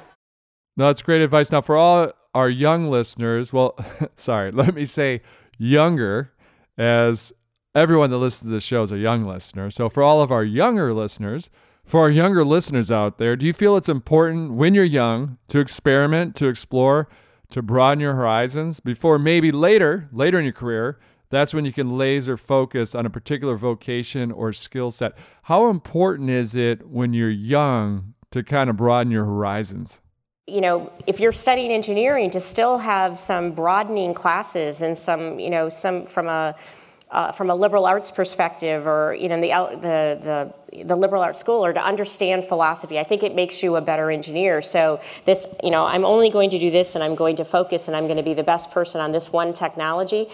No, 0.77 0.87
that's 0.87 1.01
great 1.01 1.21
advice. 1.21 1.51
Now, 1.51 1.61
for 1.61 1.75
all 1.75 2.11
our 2.33 2.49
young 2.49 2.89
listeners, 2.89 3.51
well, 3.51 3.75
sorry, 4.17 4.51
let 4.51 4.73
me 4.73 4.85
say 4.85 5.21
younger, 5.57 6.31
as 6.77 7.31
everyone 7.75 8.09
that 8.09 8.17
listens 8.17 8.49
to 8.49 8.53
the 8.53 8.61
show 8.61 8.83
is 8.83 8.91
a 8.91 8.97
young 8.97 9.25
listener. 9.25 9.69
So, 9.69 9.89
for 9.89 10.03
all 10.03 10.21
of 10.21 10.31
our 10.31 10.43
younger 10.43 10.93
listeners, 10.93 11.49
for 11.85 12.01
our 12.01 12.09
younger 12.09 12.43
listeners 12.43 12.89
out 12.89 13.17
there, 13.17 13.35
do 13.35 13.45
you 13.45 13.53
feel 13.53 13.75
it's 13.77 13.89
important 13.89 14.53
when 14.53 14.73
you're 14.73 14.83
young 14.83 15.37
to 15.49 15.59
experiment, 15.59 16.35
to 16.35 16.47
explore, 16.47 17.09
to 17.49 17.61
broaden 17.61 17.99
your 17.99 18.15
horizons 18.15 18.79
before 18.79 19.19
maybe 19.19 19.51
later, 19.51 20.07
later 20.11 20.39
in 20.39 20.45
your 20.45 20.53
career, 20.53 20.99
that's 21.29 21.53
when 21.53 21.65
you 21.65 21.73
can 21.73 21.97
laser 21.97 22.37
focus 22.37 22.93
on 22.93 23.05
a 23.05 23.09
particular 23.09 23.55
vocation 23.55 24.31
or 24.31 24.53
skill 24.53 24.91
set. 24.91 25.13
How 25.43 25.69
important 25.69 26.29
is 26.29 26.55
it 26.55 26.87
when 26.87 27.13
you're 27.13 27.29
young 27.29 28.13
to 28.31 28.43
kind 28.43 28.69
of 28.69 28.77
broaden 28.77 29.11
your 29.11 29.25
horizons? 29.25 30.01
you 30.51 30.59
know, 30.59 30.91
if 31.07 31.19
you're 31.19 31.31
studying 31.31 31.71
engineering, 31.71 32.29
to 32.29 32.39
still 32.39 32.77
have 32.77 33.17
some 33.17 33.53
broadening 33.53 34.13
classes 34.13 34.81
and 34.81 34.97
some, 34.97 35.39
you 35.39 35.49
know, 35.49 35.69
some 35.69 36.05
from 36.05 36.27
a 36.27 36.55
uh, 37.11 37.31
from 37.31 37.49
a 37.49 37.55
liberal 37.55 37.85
arts 37.85 38.09
perspective, 38.09 38.87
or 38.87 39.13
you 39.13 39.27
know, 39.27 39.39
the, 39.41 39.49
the 39.81 40.53
the 40.71 40.85
the 40.85 40.95
liberal 40.95 41.21
arts 41.21 41.39
school, 41.39 41.63
or 41.65 41.73
to 41.73 41.83
understand 41.83 42.45
philosophy, 42.45 42.97
I 42.97 43.03
think 43.03 43.23
it 43.23 43.35
makes 43.35 43.61
you 43.61 43.75
a 43.75 43.81
better 43.81 44.09
engineer. 44.09 44.61
So 44.61 45.01
this, 45.25 45.45
you 45.63 45.69
know, 45.69 45.85
I'm 45.85 46.05
only 46.05 46.29
going 46.29 46.49
to 46.51 46.59
do 46.59 46.71
this, 46.71 46.95
and 46.95 47.03
I'm 47.03 47.15
going 47.15 47.35
to 47.35 47.45
focus, 47.45 47.87
and 47.87 47.97
I'm 47.97 48.05
going 48.05 48.17
to 48.17 48.23
be 48.23 48.33
the 48.33 48.43
best 48.43 48.71
person 48.71 49.01
on 49.01 49.11
this 49.11 49.31
one 49.31 49.51
technology. 49.53 50.27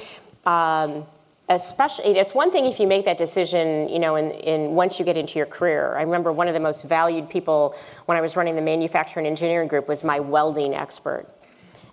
Um, 0.46 1.06
especially 1.50 2.18
it's 2.18 2.34
one 2.34 2.52
thing 2.52 2.66
if 2.66 2.80
you 2.80 2.88
make 2.88 3.06
that 3.06 3.18
decision 3.18 3.88
you 3.88 4.00
know 4.00 4.18
in, 4.18 4.32
in 4.32 4.72
once 4.72 5.00
you 5.00 5.06
get 5.06 5.16
into 5.16 5.40
your 5.40 5.46
career 5.46 5.96
i 5.96 6.02
remember 6.02 6.30
one 6.30 6.50
of 6.50 6.54
the 6.54 6.60
most 6.60 6.84
valued 6.84 7.30
people 7.30 7.74
when 8.06 8.18
i 8.18 8.22
was 8.22 8.36
running 8.36 8.56
the 8.56 8.62
manufacturing 8.62 9.26
engineering 9.26 9.68
group 9.68 9.88
was 9.88 10.04
my 10.04 10.20
welding 10.20 10.74
expert 10.74 11.26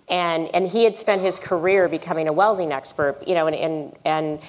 and 0.09 0.53
and 0.53 0.67
he 0.67 0.83
had 0.83 0.97
spent 0.97 1.21
his 1.21 1.39
career 1.39 1.87
becoming 1.87 2.27
a 2.27 2.33
welding 2.33 2.73
expert 2.73 3.17
you 3.25 3.33
know 3.33 3.47
and 3.47 3.55
and, 3.55 3.95
and 4.03 4.39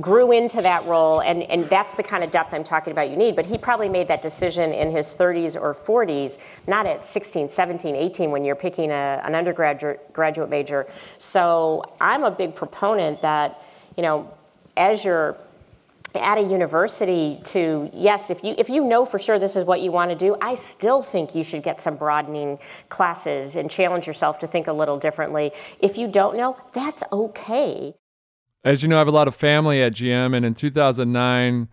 grew 0.00 0.32
into 0.32 0.60
that 0.60 0.84
role 0.86 1.20
and, 1.20 1.42
and 1.44 1.64
that's 1.70 1.94
the 1.94 2.02
kind 2.02 2.24
of 2.24 2.30
depth 2.30 2.52
i'm 2.52 2.64
talking 2.64 2.90
about 2.90 3.10
you 3.10 3.16
need. 3.16 3.36
But 3.36 3.46
he 3.46 3.58
probably 3.58 3.88
made 3.88 4.08
that 4.08 4.22
decision 4.22 4.72
in 4.72 4.90
his 4.90 5.14
30s 5.14 5.60
or 5.60 5.74
40s 5.74 6.38
not 6.66 6.86
at 6.86 7.04
16 7.04 7.48
17 7.48 7.94
18 7.94 8.30
when 8.30 8.44
you're 8.44 8.56
picking 8.56 8.90
a, 8.90 9.22
an 9.24 9.34
undergraduate 9.34 10.12
graduate 10.12 10.50
major. 10.50 10.86
So 11.18 11.84
i'm 12.00 12.24
a 12.24 12.30
big 12.30 12.54
proponent 12.54 13.20
that 13.22 13.62
you 13.96 14.02
know 14.02 14.32
as 14.76 15.04
you're 15.04 15.36
at 16.16 16.38
a 16.38 16.42
university 16.42 17.40
to 17.44 17.90
yes 17.92 18.30
if 18.30 18.44
you 18.44 18.54
if 18.58 18.68
you 18.68 18.84
know 18.84 19.04
for 19.04 19.18
sure 19.18 19.38
this 19.38 19.56
is 19.56 19.64
what 19.64 19.80
you 19.80 19.90
want 19.90 20.10
to 20.10 20.16
do 20.16 20.36
i 20.40 20.54
still 20.54 21.02
think 21.02 21.34
you 21.34 21.42
should 21.42 21.62
get 21.62 21.80
some 21.80 21.96
broadening 21.96 22.56
classes 22.88 23.56
and 23.56 23.68
challenge 23.68 24.06
yourself 24.06 24.38
to 24.38 24.46
think 24.46 24.66
a 24.68 24.72
little 24.72 24.98
differently. 24.98 25.50
If 25.80 25.98
you 25.98 26.08
don't 26.08 26.36
know 26.36 26.56
that's 26.72 27.04
okay 27.12 27.94
as 28.64 28.82
you 28.82 28.88
know, 28.88 28.96
I 28.96 29.00
have 29.00 29.08
a 29.08 29.12
lot 29.12 29.28
of 29.28 29.34
family 29.34 29.82
at 29.82 29.92
GM, 29.92 30.34
and 30.34 30.44
in 30.44 30.54
2009, 30.54 31.68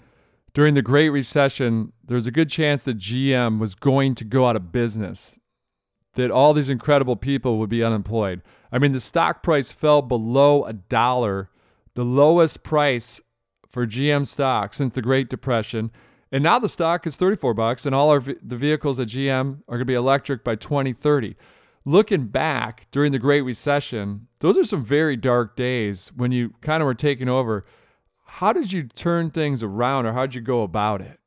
during 0.54 0.74
the 0.74 0.82
Great 0.82 1.10
Recession, 1.10 1.94
there 2.04 2.16
was 2.16 2.28
a 2.28 2.31
good 2.31 2.50
chance 2.50 2.83
that 2.83 2.98
GM 2.98 3.60
was 3.60 3.76
going 3.76 4.14
to 4.16 4.26
go 4.26 4.45
out 4.45 4.57
of 4.57 4.74
business, 4.74 5.40
that 6.16 6.30
all 6.30 6.54
these 6.54 6.69
incredible 6.69 7.16
people 7.16 7.57
would 7.57 7.69
be 7.69 7.83
unemployed. 7.83 8.42
I 8.71 8.78
mean, 8.78 8.92
the 8.92 9.00
stock 9.00 9.42
price 9.42 9.71
fell 9.71 10.02
below 10.02 10.66
a 10.66 10.74
dollar, 10.74 11.50
the 11.94 12.04
lowest 12.04 12.64
price 12.64 13.21
for 13.69 13.88
GM 13.88 14.28
stock 14.28 14.74
since 14.74 14.92
the 14.92 15.02
Great 15.02 15.30
Depression. 15.30 15.92
And 16.30 16.44
now 16.44 16.60
the 16.60 16.69
stock 16.69 17.07
is 17.07 17.16
34 17.16 17.54
bucks, 17.54 17.86
and 17.86 17.95
all 17.95 18.10
our 18.10 18.19
the 18.19 18.57
vehicles 18.57 19.00
at 19.00 19.07
GM 19.07 19.60
are 19.68 19.78
going 19.78 19.80
to 19.80 19.86
be 19.86 19.94
electric 19.94 20.44
by 20.44 20.56
2030 20.56 21.38
looking 21.85 22.28
back 22.28 22.88
during 22.92 23.11
the 23.11 23.19
Great 23.19 23.42
Recession, 23.42 24.28
those 24.40 24.57
are 24.57 24.64
some 24.64 24.83
very 24.83 25.16
dark 25.16 25.56
days 25.56 26.11
when 26.16 26.31
you 26.31 26.54
kind 26.61 26.81
of 26.81 26.85
were 26.85 26.94
taking 26.94 27.30
over. 27.30 27.66
How 28.26 28.54
did 28.54 28.71
you 28.71 28.83
turn 28.83 29.31
things 29.31 29.64
around 29.64 30.06
or 30.06 30.14
how 30.14 30.26
did 30.26 30.35
you 30.35 30.42
go 30.42 30.64
about 30.64 31.02
it? 31.02 31.20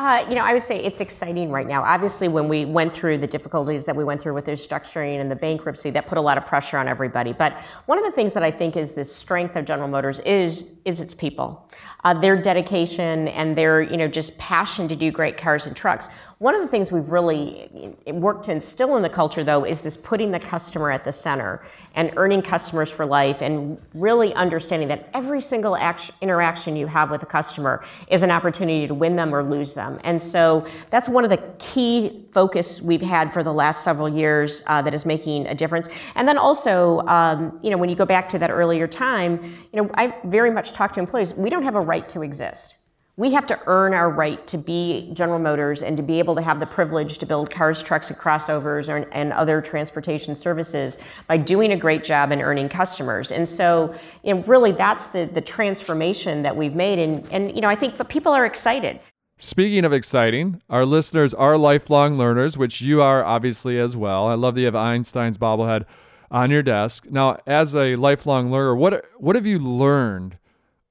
Uh, 0.00 0.24
you 0.30 0.34
know, 0.34 0.40
I 0.40 0.54
would 0.54 0.62
say 0.62 0.82
it's 0.82 1.02
exciting 1.02 1.50
right 1.50 1.66
now. 1.66 1.84
Obviously, 1.84 2.26
when 2.26 2.48
we 2.48 2.64
went 2.64 2.90
through 2.90 3.18
the 3.18 3.26
difficulties 3.26 3.84
that 3.84 3.94
we 3.94 4.02
went 4.02 4.18
through 4.18 4.32
with 4.32 4.46
the 4.46 4.52
restructuring 4.52 5.20
and 5.20 5.30
the 5.30 5.36
bankruptcy, 5.36 5.90
that 5.90 6.06
put 6.06 6.16
a 6.16 6.20
lot 6.22 6.38
of 6.38 6.46
pressure 6.46 6.78
on 6.78 6.88
everybody. 6.88 7.34
But 7.34 7.60
one 7.84 7.98
of 7.98 8.04
the 8.04 8.10
things 8.10 8.32
that 8.32 8.42
I 8.42 8.50
think 8.50 8.78
is 8.78 8.94
the 8.94 9.04
strength 9.04 9.56
of 9.56 9.66
General 9.66 9.88
Motors 9.88 10.20
is 10.20 10.64
is 10.86 11.02
its 11.02 11.12
people, 11.12 11.68
uh, 12.04 12.14
their 12.14 12.40
dedication 12.40 13.28
and 13.28 13.54
their 13.54 13.82
you 13.82 13.98
know 13.98 14.08
just 14.08 14.38
passion 14.38 14.88
to 14.88 14.96
do 14.96 15.10
great 15.10 15.36
cars 15.36 15.66
and 15.66 15.76
trucks. 15.76 16.08
One 16.38 16.54
of 16.54 16.62
the 16.62 16.68
things 16.68 16.90
we've 16.90 17.10
really 17.10 17.94
worked 18.06 18.46
to 18.46 18.52
instill 18.52 18.96
in 18.96 19.02
the 19.02 19.10
culture, 19.10 19.44
though, 19.44 19.64
is 19.64 19.82
this 19.82 19.98
putting 19.98 20.30
the 20.30 20.40
customer 20.40 20.90
at 20.90 21.04
the 21.04 21.12
center 21.12 21.60
and 21.94 22.10
earning 22.16 22.40
customers 22.40 22.90
for 22.90 23.04
life 23.04 23.42
and 23.42 23.78
really 23.92 24.32
understanding 24.32 24.88
that 24.88 25.10
every 25.12 25.42
single 25.42 25.76
action, 25.76 26.14
interaction 26.22 26.76
you 26.76 26.86
have 26.86 27.10
with 27.10 27.22
a 27.22 27.26
customer 27.26 27.84
is 28.08 28.22
an 28.22 28.30
opportunity 28.30 28.86
to 28.86 28.94
win 28.94 29.16
them 29.16 29.34
or 29.34 29.44
lose 29.44 29.74
them. 29.74 29.89
And 30.04 30.20
so 30.20 30.66
that's 30.90 31.08
one 31.08 31.24
of 31.24 31.30
the 31.30 31.42
key 31.58 32.26
focus 32.32 32.80
we've 32.80 33.02
had 33.02 33.32
for 33.32 33.42
the 33.42 33.52
last 33.52 33.82
several 33.82 34.08
years 34.08 34.62
uh, 34.66 34.82
that 34.82 34.94
is 34.94 35.06
making 35.06 35.46
a 35.46 35.54
difference. 35.54 35.88
And 36.14 36.28
then 36.28 36.38
also, 36.38 37.00
um, 37.06 37.58
you 37.62 37.70
know, 37.70 37.78
when 37.78 37.88
you 37.88 37.96
go 37.96 38.04
back 38.04 38.28
to 38.30 38.38
that 38.38 38.50
earlier 38.50 38.86
time, 38.86 39.42
you 39.72 39.82
know, 39.82 39.90
I 39.94 40.14
very 40.24 40.50
much 40.50 40.72
talk 40.72 40.92
to 40.92 41.00
employees, 41.00 41.34
we 41.34 41.50
don't 41.50 41.62
have 41.62 41.76
a 41.76 41.80
right 41.80 42.08
to 42.10 42.22
exist 42.22 42.76
we 43.20 43.30
have 43.32 43.46
to 43.46 43.60
earn 43.66 43.92
our 43.92 44.08
right 44.08 44.46
to 44.46 44.56
be 44.56 45.10
General 45.12 45.38
Motors 45.38 45.82
and 45.82 45.94
to 45.98 46.02
be 46.02 46.18
able 46.18 46.34
to 46.36 46.40
have 46.40 46.58
the 46.58 46.64
privilege 46.64 47.18
to 47.18 47.26
build 47.26 47.50
cars, 47.50 47.82
trucks, 47.82 48.08
and 48.08 48.18
crossovers 48.18 48.88
or, 48.88 49.06
and 49.12 49.34
other 49.34 49.60
transportation 49.60 50.34
services 50.34 50.96
by 51.26 51.36
doing 51.36 51.72
a 51.72 51.76
great 51.76 52.02
job 52.02 52.32
and 52.32 52.40
earning 52.40 52.66
customers. 52.66 53.30
And 53.30 53.46
so, 53.46 53.94
you 54.22 54.34
know, 54.34 54.42
really, 54.44 54.72
that's 54.72 55.08
the 55.08 55.26
the 55.26 55.40
transformation 55.42 56.42
that 56.42 56.56
we've 56.56 56.74
made. 56.74 56.98
And 56.98 57.30
and 57.30 57.54
you 57.54 57.60
know, 57.60 57.68
I 57.68 57.74
think, 57.74 57.98
but 57.98 58.08
people 58.08 58.32
are 58.32 58.46
excited. 58.46 59.00
Speaking 59.42 59.84
of 59.84 59.92
exciting, 59.92 60.62
our 60.70 60.84
listeners 60.84 61.34
are 61.34 61.56
lifelong 61.56 62.18
learners, 62.18 62.56
which 62.56 62.80
you 62.80 63.00
are 63.02 63.24
obviously 63.24 63.78
as 63.78 63.96
well. 63.96 64.28
I 64.28 64.34
love 64.34 64.54
that 64.54 64.60
you 64.60 64.66
have 64.66 64.76
Einstein's 64.76 65.38
bobblehead 65.38 65.86
on 66.30 66.50
your 66.50 66.62
desk. 66.62 67.06
Now, 67.10 67.38
as 67.46 67.74
a 67.74 67.96
lifelong 67.96 68.52
learner, 68.52 68.76
what 68.76 69.04
what 69.16 69.36
have 69.36 69.46
you 69.46 69.58
learned 69.58 70.36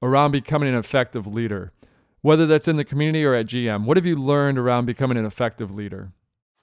around 0.02 0.32
becoming 0.32 0.70
an 0.70 0.76
effective 0.76 1.28
leader? 1.28 1.72
whether 2.22 2.46
that's 2.46 2.68
in 2.68 2.78
the 2.78 2.84
community 2.84 3.24
or 3.24 3.34
at 3.34 3.48
GM? 3.48 3.86
What 3.86 3.98
have 3.98 4.06
you 4.06 4.16
learned 4.16 4.58
around 4.58 4.86
becoming 4.86 5.18
an 5.18 5.26
effective 5.26 5.72
leader? 5.72 6.12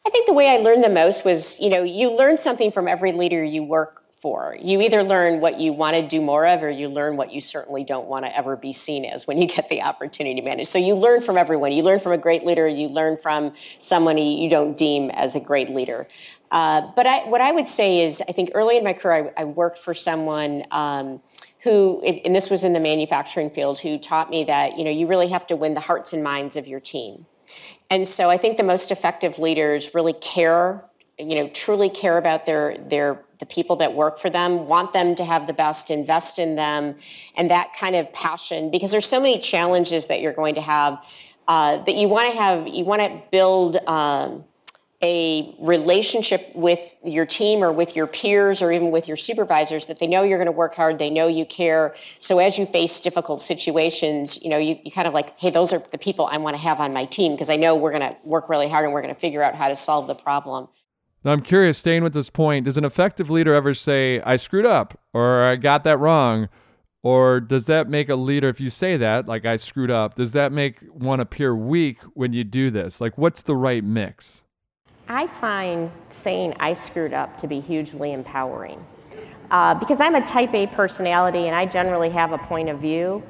I 0.07 0.11
think 0.11 0.27
the 0.27 0.35
way 0.35 0.49
I 0.49 0.59
learned 0.59 0.85
the 0.85 0.89
most 0.89 1.25
was, 1.25 1.59
you 1.59 1.69
know, 1.69 1.83
you 1.83 2.15
learn 2.15 2.39
something 2.39 2.71
from 2.71 2.87
every 2.87 3.13
leader 3.13 3.43
you 3.43 3.63
work 3.63 4.05
for. 4.27 4.57
You 4.61 4.81
either 4.81 5.05
learn 5.05 5.39
what 5.39 5.61
you 5.61 5.73
want 5.73 5.95
to 5.95 6.03
do 6.03 6.21
more 6.21 6.49
of 6.49 6.61
or 6.61 6.69
you 6.69 6.89
learn 6.89 7.17
what 7.17 7.33
you 7.33 7.41
certainly 7.41 7.85
don't 7.85 8.09
want 8.09 8.25
to 8.25 8.37
ever 8.37 8.57
be 8.57 8.73
seen 8.73 9.05
as 9.05 9.25
when 9.25 9.41
you 9.41 9.47
get 9.57 9.69
the 9.69 9.83
opportunity 9.83 10.35
to 10.35 10.43
manage. 10.43 10.67
So 10.67 10.81
you 10.81 10.97
learn 10.97 11.21
from 11.21 11.39
everyone. 11.39 11.71
You 11.71 11.85
learn 11.85 12.01
from 12.01 12.11
a 12.11 12.19
great 12.19 12.45
leader, 12.45 12.67
you 12.67 12.89
learn 12.89 13.19
from 13.19 13.55
someone 13.79 14.19
you 14.19 14.51
don't 14.51 14.77
deem 14.77 15.11
as 15.11 15.37
a 15.37 15.41
great 15.41 15.71
leader. 15.71 16.09
Uh, 16.51 16.91
but 16.97 17.07
I, 17.07 17.29
what 17.29 17.41
I 17.41 17.53
would 17.53 17.69
say 17.69 18.05
is, 18.05 18.21
I 18.29 18.33
think 18.33 18.51
early 18.53 18.77
in 18.77 18.83
my 18.83 18.95
career, 18.95 19.33
I, 19.37 19.43
I 19.43 19.45
worked 19.45 19.79
for 19.79 19.95
someone 19.95 20.65
um, 20.73 21.21
who, 21.61 22.03
and 22.03 22.35
this 22.35 22.51
was 22.51 22.65
in 22.65 22.73
the 22.73 22.81
manufacturing 22.81 23.49
field, 23.49 23.79
who 23.79 23.97
taught 23.97 24.29
me 24.29 24.43
that 24.43 24.77
you 24.77 24.83
know 24.83 24.91
you 24.91 25.07
really 25.07 25.29
have 25.29 25.47
to 25.47 25.55
win 25.55 25.75
the 25.75 25.81
hearts 25.81 26.13
and 26.13 26.25
minds 26.25 26.57
of 26.57 26.67
your 26.67 26.81
team. 26.81 27.27
And 27.91 28.09
so 28.09 28.29
I 28.29 28.39
think 28.39 28.57
the 28.57 28.65
most 28.65 28.91
effective 28.91 29.39
leaders 29.39 29.95
really 29.95 30.15
care, 30.15 30.85
you 31.19 31.35
know, 31.35 31.49
truly 31.49 31.89
care 31.89 32.19
about 32.19 32.45
their 32.45 32.77
their 32.89 33.23
the 33.39 33.47
people 33.47 33.77
that 33.77 33.95
work 33.95 34.19
for 34.19 34.31
them, 34.31 34.67
want 34.67 34.93
them 34.93 35.15
to 35.15 35.25
have 35.25 35.47
the 35.47 35.53
best, 35.53 35.91
invest 35.91 36.39
in 36.39 36.57
them, 36.57 36.95
and 37.37 37.51
that 37.51 37.73
kind 37.75 37.97
of 37.97 38.11
passion 38.13 38.71
because 38.71 38.91
there's 38.91 39.07
so 39.07 39.21
many 39.21 39.39
challenges 39.39 40.07
that 40.07 40.21
you're 40.21 40.33
going 40.33 40.55
to 40.55 40.61
have 40.61 41.03
uh, 41.49 41.83
that 41.85 41.95
you 41.95 42.09
want 42.09 42.31
to 42.31 42.39
have. 42.39 42.69
You 42.69 42.85
want 42.85 43.03
to 43.03 43.23
build. 43.31 43.77
Um, 43.87 44.45
a 45.03 45.55
relationship 45.61 46.51
with 46.55 46.97
your 47.05 47.27
team 47.27 47.63
or 47.63 47.71
with 47.71 47.95
your 47.95 48.07
peers 48.07 48.63
or 48.63 48.73
even 48.73 48.91
with 48.91 49.07
your 49.07 49.17
supervisors 49.17 49.87
that 49.89 49.99
they 49.99 50.07
know 50.07 50.23
you're 50.23 50.39
going 50.39 50.47
to 50.47 50.53
work 50.53 50.75
hard 50.75 50.99
they 50.99 51.11
know 51.11 51.27
you 51.27 51.45
care 51.45 51.95
so 52.19 52.39
as 52.39 52.57
you 52.57 52.65
face 52.65 52.99
difficult 52.99 53.43
situations 53.43 54.43
you 54.43 54.49
know 54.49 54.57
you, 54.57 54.79
you 54.85 54.91
kind 54.91 55.07
of 55.07 55.13
like 55.13 55.39
hey 55.39 55.51
those 55.51 55.71
are 55.71 55.83
the 55.91 55.99
people 55.99 56.27
i 56.33 56.39
want 56.39 56.57
to 56.57 56.63
have 56.63 56.81
on 56.81 56.95
my 56.95 57.05
team 57.05 57.33
because 57.33 57.51
i 57.51 57.57
know 57.57 57.77
we're 57.77 57.91
going 57.91 58.01
to 58.01 58.17
work 58.25 58.49
really 58.49 58.71
hard 58.71 58.87
and 58.87 58.95
we're 58.95 59.03
going 59.03 59.15
to 59.15 59.21
figure 59.21 59.43
out 59.43 59.55
how 59.55 59.69
to 59.69 59.77
solve 59.77 60.07
the 60.07 60.15
problem 60.15 60.67
now 61.27 61.33
i'm 61.33 61.43
curious 61.43 61.77
staying 61.77 62.03
with 62.03 62.15
this 62.15 62.31
point 62.31 62.65
does 62.65 62.79
an 62.79 62.85
effective 62.85 63.29
leader 63.29 63.53
ever 63.53 63.75
say 63.75 64.21
i 64.23 64.37
screwed 64.37 64.65
up 64.65 64.99
or 65.13 65.43
i 65.43 65.57
got 65.57 65.85
that 65.85 65.99
wrong 65.99 66.49
or 67.03 67.39
does 67.41 67.67
that 67.67 67.91
make 67.91 68.09
a 68.09 68.17
leader 68.17 68.49
if 68.49 68.59
you 68.59 68.71
say 68.71 68.97
that 68.97 69.29
like 69.29 69.45
i 69.45 69.57
screwed 69.57 69.91
up 69.91 70.15
does 70.15 70.33
that 70.33 70.51
make 70.53 70.81
one 70.93 71.21
appear 71.21 71.55
weak 71.55 72.01
when 72.15 72.33
you 72.33 72.43
do 72.43 72.71
this 72.71 72.99
like 73.03 73.19
what's 73.19 73.43
the 73.43 73.55
right 73.55 73.85
mix 73.85 74.43
I 75.09 75.29
find 75.29 75.91
saying 76.11 76.55
I 76.59 76.73
screwed 76.73 77.13
up 77.13 77.39
to 77.41 77.47
be 77.47 77.61
hugely 77.61 78.13
empowering. 78.13 78.85
Uh, 79.51 79.75
because 79.75 80.01
I'm 80.01 80.17
a 80.17 80.27
type 80.27 80.53
A 80.55 80.67
personality 80.67 81.47
and 81.47 81.55
I 81.55 81.67
generally 81.67 82.11
have 82.11 82.33
a 82.33 82.39
point 82.39 82.69
of 82.69 82.81
view. 82.81 83.23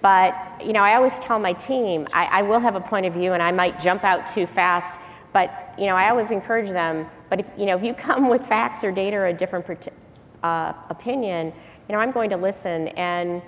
But, 0.00 0.34
you 0.64 0.72
know, 0.72 0.82
I 0.82 0.94
always 0.94 1.18
tell 1.18 1.38
my 1.40 1.54
team 1.54 2.06
I, 2.12 2.26
I, 2.26 2.42
will 2.42 2.60
have 2.60 2.76
a 2.76 2.80
point 2.80 3.06
of 3.06 3.14
view 3.14 3.32
and 3.32 3.42
I 3.42 3.50
might 3.50 3.80
jump 3.80 4.04
out 4.04 4.26
too 4.32 4.46
fast. 4.46 4.94
But, 5.32 5.74
you 5.76 5.86
know, 5.86 5.96
I 5.96 6.10
always 6.10 6.30
encourage 6.30 6.68
them, 6.68 7.08
but 7.30 7.40
if, 7.40 7.46
you 7.56 7.66
know, 7.66 7.76
if 7.76 7.82
you 7.82 7.94
come 7.94 8.28
with 8.28 8.46
facts 8.46 8.84
or 8.84 8.92
data 8.92 9.16
or 9.16 9.26
a 9.26 9.32
different 9.32 9.88
uh, 10.42 10.72
opinion, 10.90 11.52
you 11.88 11.94
know, 11.94 11.98
I'm 11.98 12.12
going 12.12 12.30
to 12.30 12.36
listen. 12.36 12.88
And 12.88 13.42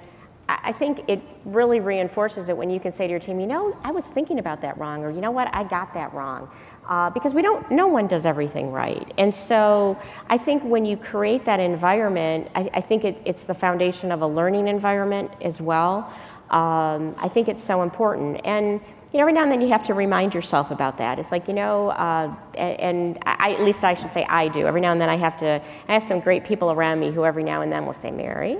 I 0.49 0.73
think 0.73 1.04
it 1.09 1.21
really 1.45 1.80
reinforces 1.80 2.49
it 2.49 2.56
when 2.56 2.71
you 2.71 2.78
can 2.78 2.92
say 2.92 3.06
to 3.06 3.11
your 3.11 3.21
team, 3.21 3.40
you 3.40 3.47
know, 3.47 3.76
I 3.83 3.90
was 3.90 4.04
thinking 4.06 4.38
about 4.38 4.61
that 4.62 4.78
wrong, 4.78 5.02
or 5.02 5.11
you 5.11 5.21
know 5.21 5.33
what, 5.33 5.52
I 5.52 5.64
got 5.64 5.92
that 5.95 6.12
wrong. 6.14 6.49
Uh, 6.88 7.11
because 7.11 7.35
we 7.35 7.42
don't 7.42 7.68
no 7.68 7.88
one 7.88 8.06
does 8.06 8.25
everything 8.25 8.71
right. 8.71 9.12
And 9.18 9.35
so 9.35 9.99
i 10.30 10.38
think 10.38 10.62
when 10.62 10.85
you 10.85 10.97
create 10.97 11.45
that 11.45 11.59
environment 11.59 12.49
i, 12.54 12.71
I 12.75 12.80
think 12.80 13.02
it, 13.02 13.21
it's 13.25 13.42
the 13.42 13.54
foundation 13.54 14.12
of 14.12 14.23
a 14.23 14.26
learning 14.26 14.68
environment 14.68 15.33
as 15.40 15.61
well. 15.61 16.12
Um, 16.50 17.16
i 17.18 17.28
think 17.28 17.49
it's 17.49 17.64
so 17.64 17.83
important. 17.83 18.40
And 18.45 18.80
you 19.16 19.23
know 19.23 19.28
every 19.28 19.32
now 19.32 19.44
and 19.44 19.50
then 19.50 19.62
you 19.62 19.68
have 19.68 19.82
to 19.87 19.94
remind 19.94 20.35
yourself 20.35 20.70
about 20.70 20.99
that 20.99 21.18
it's 21.18 21.32
like 21.32 21.49
you 21.49 21.54
know 21.54 21.88
uh, 21.88 22.35
and 22.54 23.18
I, 23.25 23.54
at 23.54 23.62
least 23.62 23.82
i 23.82 23.94
should 23.94 24.12
say 24.12 24.26
i 24.28 24.46
do 24.46 24.66
every 24.66 24.82
now 24.82 24.92
and 24.92 25.00
then 25.00 25.08
i 25.08 25.16
have 25.16 25.38
to 25.38 25.62
i 25.88 25.92
have 25.94 26.02
some 26.02 26.20
great 26.20 26.44
people 26.44 26.70
around 26.70 27.00
me 27.00 27.11
who 27.11 27.25
every 27.25 27.42
now 27.42 27.62
and 27.62 27.73
then 27.73 27.87
will 27.87 27.94
say 27.94 28.11
mary 28.11 28.58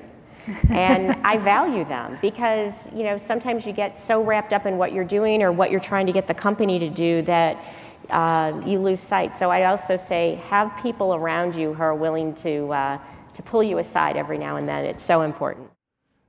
and 0.71 1.11
I 1.25 1.37
value 1.55 1.85
them 1.85 2.19
because 2.23 2.73
you 2.95 3.03
know 3.03 3.19
sometimes 3.19 3.67
you 3.67 3.73
get 3.73 3.99
so 3.99 4.23
wrapped 4.23 4.53
up 4.53 4.65
in 4.65 4.79
what 4.79 4.93
you're 4.93 5.05
doing 5.05 5.43
or 5.43 5.53
what 5.53 5.71
you're 5.71 5.81
trying 5.81 6.07
to 6.07 6.13
get 6.13 6.27
the 6.27 6.35
company 6.35 6.79
to 6.79 6.89
do 6.89 7.23
that 7.23 7.63
uh, 8.11 8.63
you 8.65 8.79
lose 8.79 9.01
sight. 9.01 9.35
So 9.35 9.51
I 9.51 9.65
also 9.65 9.97
say 9.97 10.41
have 10.49 10.73
people 10.81 11.15
around 11.15 11.55
you 11.55 11.75
who 11.75 11.83
are 11.83 11.95
willing 11.95 12.35
to, 12.37 12.73
uh, 12.73 12.99
to 13.35 13.43
pull 13.43 13.63
you 13.63 13.79
aside 13.79 14.17
every 14.17 14.39
now 14.39 14.57
and 14.57 14.69
then. 14.69 14.85
It's 14.85 15.03
so 15.03 15.23
important. 15.23 15.69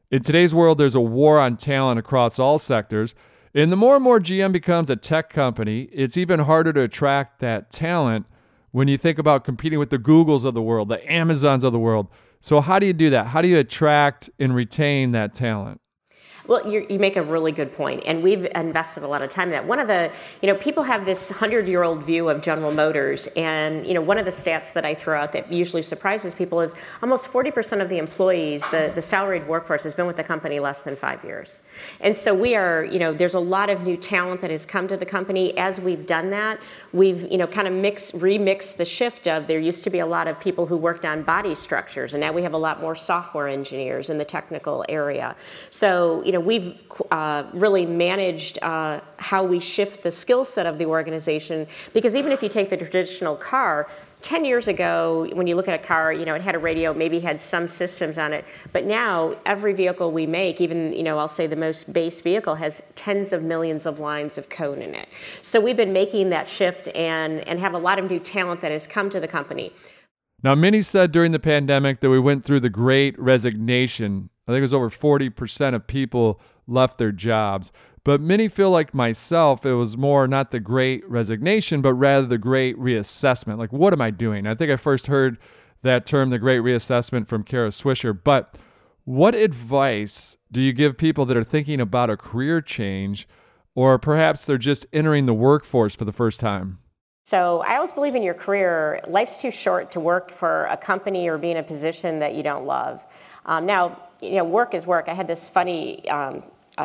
In 0.09 0.21
today's 0.21 0.55
world, 0.55 0.77
there's 0.77 0.95
a 0.95 1.01
war 1.01 1.39
on 1.39 1.57
talent 1.57 1.99
across 1.99 2.39
all 2.39 2.57
sectors. 2.57 3.13
And 3.57 3.71
the 3.71 3.75
more 3.75 3.95
and 3.95 4.03
more 4.03 4.19
GM 4.19 4.51
becomes 4.51 4.91
a 4.91 4.95
tech 4.95 5.31
company, 5.31 5.89
it's 5.91 6.15
even 6.15 6.41
harder 6.41 6.71
to 6.73 6.81
attract 6.81 7.39
that 7.39 7.71
talent 7.71 8.27
when 8.69 8.87
you 8.87 8.99
think 8.99 9.17
about 9.17 9.43
competing 9.43 9.79
with 9.79 9.89
the 9.89 9.97
Googles 9.97 10.45
of 10.45 10.53
the 10.53 10.61
world, 10.61 10.89
the 10.89 11.11
Amazons 11.11 11.63
of 11.63 11.73
the 11.73 11.79
world. 11.79 12.07
So, 12.39 12.61
how 12.61 12.77
do 12.77 12.85
you 12.85 12.93
do 12.93 13.09
that? 13.09 13.25
How 13.25 13.41
do 13.41 13.47
you 13.47 13.57
attract 13.57 14.29
and 14.37 14.53
retain 14.53 15.11
that 15.13 15.33
talent? 15.33 15.81
Well, 16.47 16.65
you 16.65 16.97
make 16.97 17.17
a 17.17 17.21
really 17.21 17.51
good 17.51 17.73
point, 17.73 18.03
and 18.05 18.23
we've 18.23 18.45
invested 18.55 19.03
a 19.03 19.07
lot 19.07 19.21
of 19.21 19.29
time 19.29 19.49
in 19.49 19.51
that. 19.51 19.67
One 19.67 19.79
of 19.79 19.87
the, 19.87 20.09
you 20.41 20.47
know, 20.47 20.55
people 20.55 20.83
have 20.83 21.03
this 21.03 21.29
hundred-year-old 21.29 22.03
view 22.03 22.29
of 22.29 22.41
General 22.41 22.71
Motors, 22.71 23.27
and 23.35 23.85
you 23.85 23.93
know, 23.93 23.99
one 23.99 24.17
of 24.17 24.23
the 24.23 24.31
stats 24.31 24.71
that 24.71 24.85
I 24.85 24.93
throw 24.93 25.19
out 25.19 25.33
that 25.33 25.51
usually 25.51 25.81
surprises 25.81 26.33
people 26.33 26.61
is 26.61 26.73
almost 27.03 27.29
40% 27.29 27.81
of 27.81 27.89
the 27.89 27.97
employees, 27.97 28.65
the, 28.69 28.93
the 28.95 29.01
salaried 29.01 29.45
workforce, 29.45 29.83
has 29.83 29.93
been 29.93 30.07
with 30.07 30.15
the 30.15 30.23
company 30.23 30.61
less 30.61 30.83
than 30.83 30.95
five 30.95 31.21
years. 31.25 31.59
And 31.99 32.15
so 32.15 32.33
we 32.33 32.55
are, 32.55 32.85
you 32.85 32.99
know, 32.99 33.11
there's 33.11 33.35
a 33.35 33.41
lot 33.41 33.69
of 33.69 33.85
new 33.85 33.97
talent 33.97 34.39
that 34.39 34.49
has 34.49 34.65
come 34.65 34.87
to 34.87 34.95
the 34.95 35.05
company. 35.05 35.57
As 35.57 35.81
we've 35.81 36.05
done 36.05 36.29
that, 36.29 36.61
we've, 36.93 37.29
you 37.29 37.37
know, 37.37 37.47
kind 37.47 37.67
of 37.67 37.73
mixed, 37.73 38.15
remixed 38.15 38.77
the 38.77 38.85
shift 38.85 39.27
of 39.27 39.47
there 39.47 39.59
used 39.59 39.83
to 39.83 39.89
be 39.89 39.99
a 39.99 40.05
lot 40.05 40.29
of 40.29 40.39
people 40.39 40.67
who 40.67 40.77
worked 40.77 41.03
on 41.03 41.23
body 41.23 41.55
structures, 41.55 42.13
and 42.13 42.21
now 42.21 42.31
we 42.31 42.43
have 42.43 42.53
a 42.53 42.57
lot 42.57 42.79
more 42.79 42.95
software 42.95 43.49
engineers 43.49 44.09
in 44.09 44.17
the 44.17 44.25
technical 44.25 44.85
area. 44.87 45.35
So, 45.69 46.23
you 46.23 46.31
know 46.31 46.36
know, 46.37 46.45
we've 46.45 46.83
uh, 47.11 47.43
really 47.53 47.85
managed 47.85 48.59
uh, 48.61 48.99
how 49.17 49.43
we 49.43 49.59
shift 49.59 50.03
the 50.03 50.11
skill 50.11 50.45
set 50.45 50.65
of 50.65 50.77
the 50.77 50.85
organization 50.85 51.67
because 51.93 52.15
even 52.15 52.31
if 52.31 52.43
you 52.43 52.49
take 52.49 52.69
the 52.69 52.77
traditional 52.77 53.35
car, 53.35 53.87
10 54.21 54.45
years 54.45 54.67
ago, 54.67 55.29
when 55.33 55.45
you 55.45 55.55
look 55.55 55.67
at 55.67 55.79
a 55.79 55.83
car, 55.83 56.11
you 56.11 56.25
know, 56.25 56.33
it 56.33 56.41
had 56.41 56.55
a 56.55 56.59
radio, 56.59 56.91
maybe 56.93 57.19
had 57.19 57.39
some 57.39 57.67
systems 57.67 58.17
on 58.17 58.33
it. 58.33 58.45
But 58.73 58.85
now, 58.85 59.35
every 59.45 59.73
vehicle 59.73 60.11
we 60.11 60.25
make, 60.25 60.59
even, 60.59 60.91
you 60.91 61.03
know, 61.03 61.19
I'll 61.19 61.27
say 61.27 61.45
the 61.45 61.55
most 61.55 61.93
base 61.93 62.19
vehicle, 62.21 62.55
has 62.55 62.81
tens 62.95 63.31
of 63.31 63.43
millions 63.43 63.85
of 63.85 63.99
lines 63.99 64.37
of 64.37 64.49
code 64.49 64.79
in 64.79 64.95
it. 64.95 65.07
So 65.43 65.61
we've 65.61 65.77
been 65.77 65.93
making 65.93 66.29
that 66.31 66.49
shift 66.49 66.87
and, 66.95 67.47
and 67.47 67.59
have 67.59 67.75
a 67.75 67.77
lot 67.77 67.99
of 67.99 68.09
new 68.09 68.19
talent 68.19 68.61
that 68.61 68.71
has 68.71 68.87
come 68.87 69.09
to 69.11 69.19
the 69.19 69.27
company. 69.27 69.71
Now, 70.43 70.55
many 70.55 70.81
said 70.81 71.11
during 71.11 71.31
the 71.31 71.39
pandemic 71.39 71.99
that 71.99 72.09
we 72.09 72.19
went 72.19 72.43
through 72.43 72.61
the 72.61 72.69
great 72.69 73.17
resignation 73.19 74.29
I 74.47 74.51
think 74.51 74.59
it 74.59 74.61
was 74.61 74.73
over 74.73 74.89
40% 74.89 75.75
of 75.75 75.87
people 75.87 76.39
left 76.67 76.97
their 76.97 77.11
jobs. 77.11 77.71
But 78.03 78.21
many 78.21 78.47
feel 78.47 78.71
like 78.71 78.93
myself, 78.93 79.65
it 79.65 79.73
was 79.73 79.97
more 79.97 80.27
not 80.27 80.51
the 80.51 80.61
great 80.61 81.07
resignation, 81.09 81.81
but 81.81 81.93
rather 81.93 82.25
the 82.25 82.37
great 82.37 82.77
reassessment. 82.77 83.57
Like, 83.57 83.73
what 83.73 83.91
am 83.91 84.01
I 84.01 84.11
doing? 84.11 84.47
I 84.47 84.55
think 84.55 84.71
I 84.71 84.77
first 84.77 85.07
heard 85.07 85.37
that 85.81 86.05
term, 86.05 86.29
the 86.29 86.39
great 86.39 86.61
reassessment, 86.61 87.27
from 87.27 87.43
Kara 87.43 87.69
Swisher. 87.69 88.17
But 88.17 88.57
what 89.03 89.35
advice 89.35 90.37
do 90.51 90.61
you 90.61 90.71
give 90.71 90.97
people 90.97 91.25
that 91.25 91.35
are 91.35 91.43
thinking 91.43 91.81
about 91.81 92.09
a 92.09 92.15
career 92.15 92.61
change, 92.61 93.27
or 93.75 93.99
perhaps 93.99 94.45
they're 94.45 94.57
just 94.57 94.85
entering 94.93 95.25
the 95.25 95.33
workforce 95.33 95.95
for 95.95 96.05
the 96.05 96.13
first 96.13 96.39
time? 96.39 96.79
So 97.25 97.59
I 97.67 97.75
always 97.75 97.91
believe 97.91 98.15
in 98.15 98.23
your 98.23 98.33
career, 98.33 99.01
life's 99.05 99.41
too 99.41 99.51
short 99.51 99.91
to 99.91 99.99
work 99.99 100.31
for 100.31 100.63
a 100.67 100.77
company 100.77 101.27
or 101.27 101.37
be 101.37 101.51
in 101.51 101.57
a 101.57 101.63
position 101.63 102.19
that 102.19 102.35
you 102.35 102.41
don't 102.41 102.65
love. 102.65 103.05
Um, 103.47 103.65
now, 103.65 103.97
you 104.21 104.35
know, 104.35 104.43
work 104.43 104.73
is 104.73 104.85
work. 104.85 105.07
I 105.07 105.13
had 105.13 105.27
this 105.27 105.47
funny 105.49 106.07
um, 106.09 106.43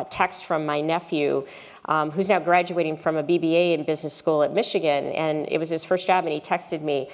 text 0.09 0.45
from 0.45 0.65
my 0.65 0.81
nephew, 0.81 1.45
um, 1.85 2.11
who's 2.11 2.29
now 2.29 2.39
graduating 2.39 2.97
from 2.97 3.17
a 3.17 3.23
BBA 3.23 3.73
in 3.73 3.83
business 3.83 4.13
school 4.13 4.41
at 4.43 4.53
Michigan, 4.53 5.05
and 5.05 5.47
it 5.49 5.57
was 5.57 5.69
his 5.69 5.83
first 5.83 6.07
job, 6.07 6.25
and 6.25 6.33
he 6.33 6.39
texted 6.39 6.81
me. 6.81 7.09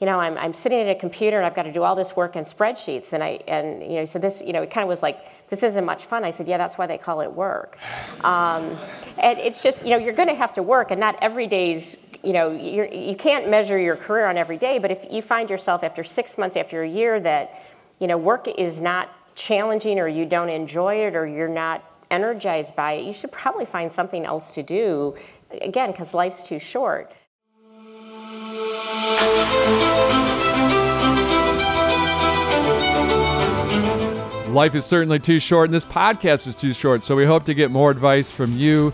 you 0.00 0.06
know, 0.06 0.20
I'm, 0.20 0.36
I'm 0.36 0.52
sitting 0.52 0.80
at 0.80 0.88
a 0.88 0.94
computer 0.94 1.38
and 1.38 1.46
I've 1.46 1.54
got 1.54 1.62
to 1.62 1.72
do 1.72 1.82
all 1.82 1.94
this 1.94 2.14
work 2.14 2.36
in 2.36 2.44
spreadsheets. 2.44 3.14
And 3.14 3.22
I, 3.22 3.40
and, 3.48 3.82
you 3.82 3.98
know, 3.98 4.04
so 4.04 4.18
this, 4.18 4.42
you 4.46 4.52
know, 4.52 4.60
it 4.60 4.70
kind 4.70 4.82
of 4.82 4.88
was 4.88 5.02
like, 5.02 5.48
this 5.48 5.62
isn't 5.62 5.84
much 5.86 6.04
fun. 6.04 6.22
I 6.22 6.30
said, 6.30 6.48
yeah, 6.48 6.58
that's 6.58 6.76
why 6.76 6.86
they 6.86 6.98
call 6.98 7.22
it 7.22 7.32
work. 7.32 7.78
Um, 8.22 8.78
and 9.16 9.38
it's 9.38 9.62
just, 9.62 9.84
you 9.84 9.90
know, 9.90 9.96
you're 9.96 10.12
going 10.12 10.28
to 10.28 10.34
have 10.34 10.52
to 10.54 10.62
work 10.62 10.90
and 10.90 11.00
not 11.00 11.16
every 11.22 11.46
day's, 11.46 12.10
you 12.22 12.34
know, 12.34 12.50
you're, 12.50 12.92
you 12.92 13.16
can't 13.16 13.48
measure 13.48 13.78
your 13.78 13.96
career 13.96 14.26
on 14.26 14.36
every 14.36 14.58
day. 14.58 14.78
But 14.78 14.90
if 14.90 15.06
you 15.10 15.22
find 15.22 15.48
yourself 15.48 15.82
after 15.82 16.04
six 16.04 16.36
months, 16.36 16.56
after 16.56 16.82
a 16.82 16.88
year 16.88 17.18
that, 17.20 17.62
you 17.98 18.06
know, 18.06 18.16
work 18.16 18.46
is 18.46 18.80
not 18.80 19.10
challenging 19.34 19.98
or 19.98 20.08
you 20.08 20.26
don't 20.26 20.48
enjoy 20.48 20.96
it 21.06 21.14
or 21.14 21.26
you're 21.26 21.48
not 21.48 21.84
energized 22.10 22.76
by 22.76 22.92
it, 22.92 23.04
you 23.04 23.12
should 23.12 23.32
probably 23.32 23.64
find 23.64 23.92
something 23.92 24.24
else 24.24 24.52
to 24.52 24.62
do, 24.62 25.14
again, 25.60 25.90
because 25.90 26.14
life's 26.14 26.42
too 26.42 26.58
short. 26.58 27.12
Life 34.48 34.74
is 34.74 34.86
certainly 34.86 35.18
too 35.18 35.38
short, 35.38 35.68
and 35.68 35.74
this 35.74 35.84
podcast 35.84 36.46
is 36.46 36.54
too 36.54 36.72
short, 36.72 37.04
so 37.04 37.14
we 37.14 37.26
hope 37.26 37.44
to 37.44 37.54
get 37.54 37.70
more 37.70 37.90
advice 37.90 38.32
from 38.32 38.56
you 38.56 38.92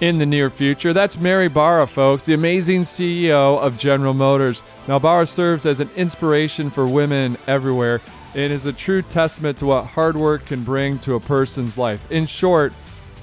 in 0.00 0.18
the 0.18 0.26
near 0.26 0.50
future. 0.50 0.92
That's 0.92 1.18
Mary 1.18 1.48
Barra, 1.48 1.86
folks, 1.86 2.24
the 2.24 2.34
amazing 2.34 2.82
CEO 2.82 3.58
of 3.58 3.78
General 3.78 4.14
Motors. 4.14 4.62
Now, 4.86 4.98
Barra 4.98 5.26
serves 5.26 5.66
as 5.66 5.80
an 5.80 5.90
inspiration 5.96 6.70
for 6.70 6.86
women 6.86 7.36
everywhere 7.46 8.00
and 8.36 8.52
is 8.52 8.66
a 8.66 8.72
true 8.72 9.00
testament 9.00 9.56
to 9.58 9.66
what 9.66 9.86
hard 9.86 10.14
work 10.14 10.44
can 10.44 10.62
bring 10.62 10.98
to 11.00 11.14
a 11.14 11.20
person's 11.20 11.78
life. 11.78 12.10
In 12.12 12.26
short, 12.26 12.72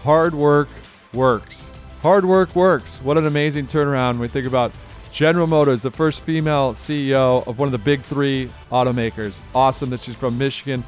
hard 0.02 0.34
work 0.34 0.68
works. 1.14 1.70
Hard 2.02 2.26
work 2.26 2.54
works. 2.56 2.98
What 2.98 3.18
an 3.20 3.28
amazing 3.28 3.68
turnaround 3.68 4.14
when 4.14 4.22
we 4.22 4.28
think 4.28 4.48
about 4.48 4.72
General 5.12 5.46
Motors, 5.46 5.84
the 5.84 5.92
first 5.92 6.22
female 6.22 6.74
CEO 6.74 7.46
of 7.48 7.60
one 7.60 7.68
of 7.68 7.72
the 7.72 7.78
big 7.78 8.02
three 8.02 8.50
automakers. 8.72 9.40
Awesome 9.54 9.92
that 9.92 10.00
she's 10.00 10.16
from 10.16 10.36
Michigan 10.36 10.84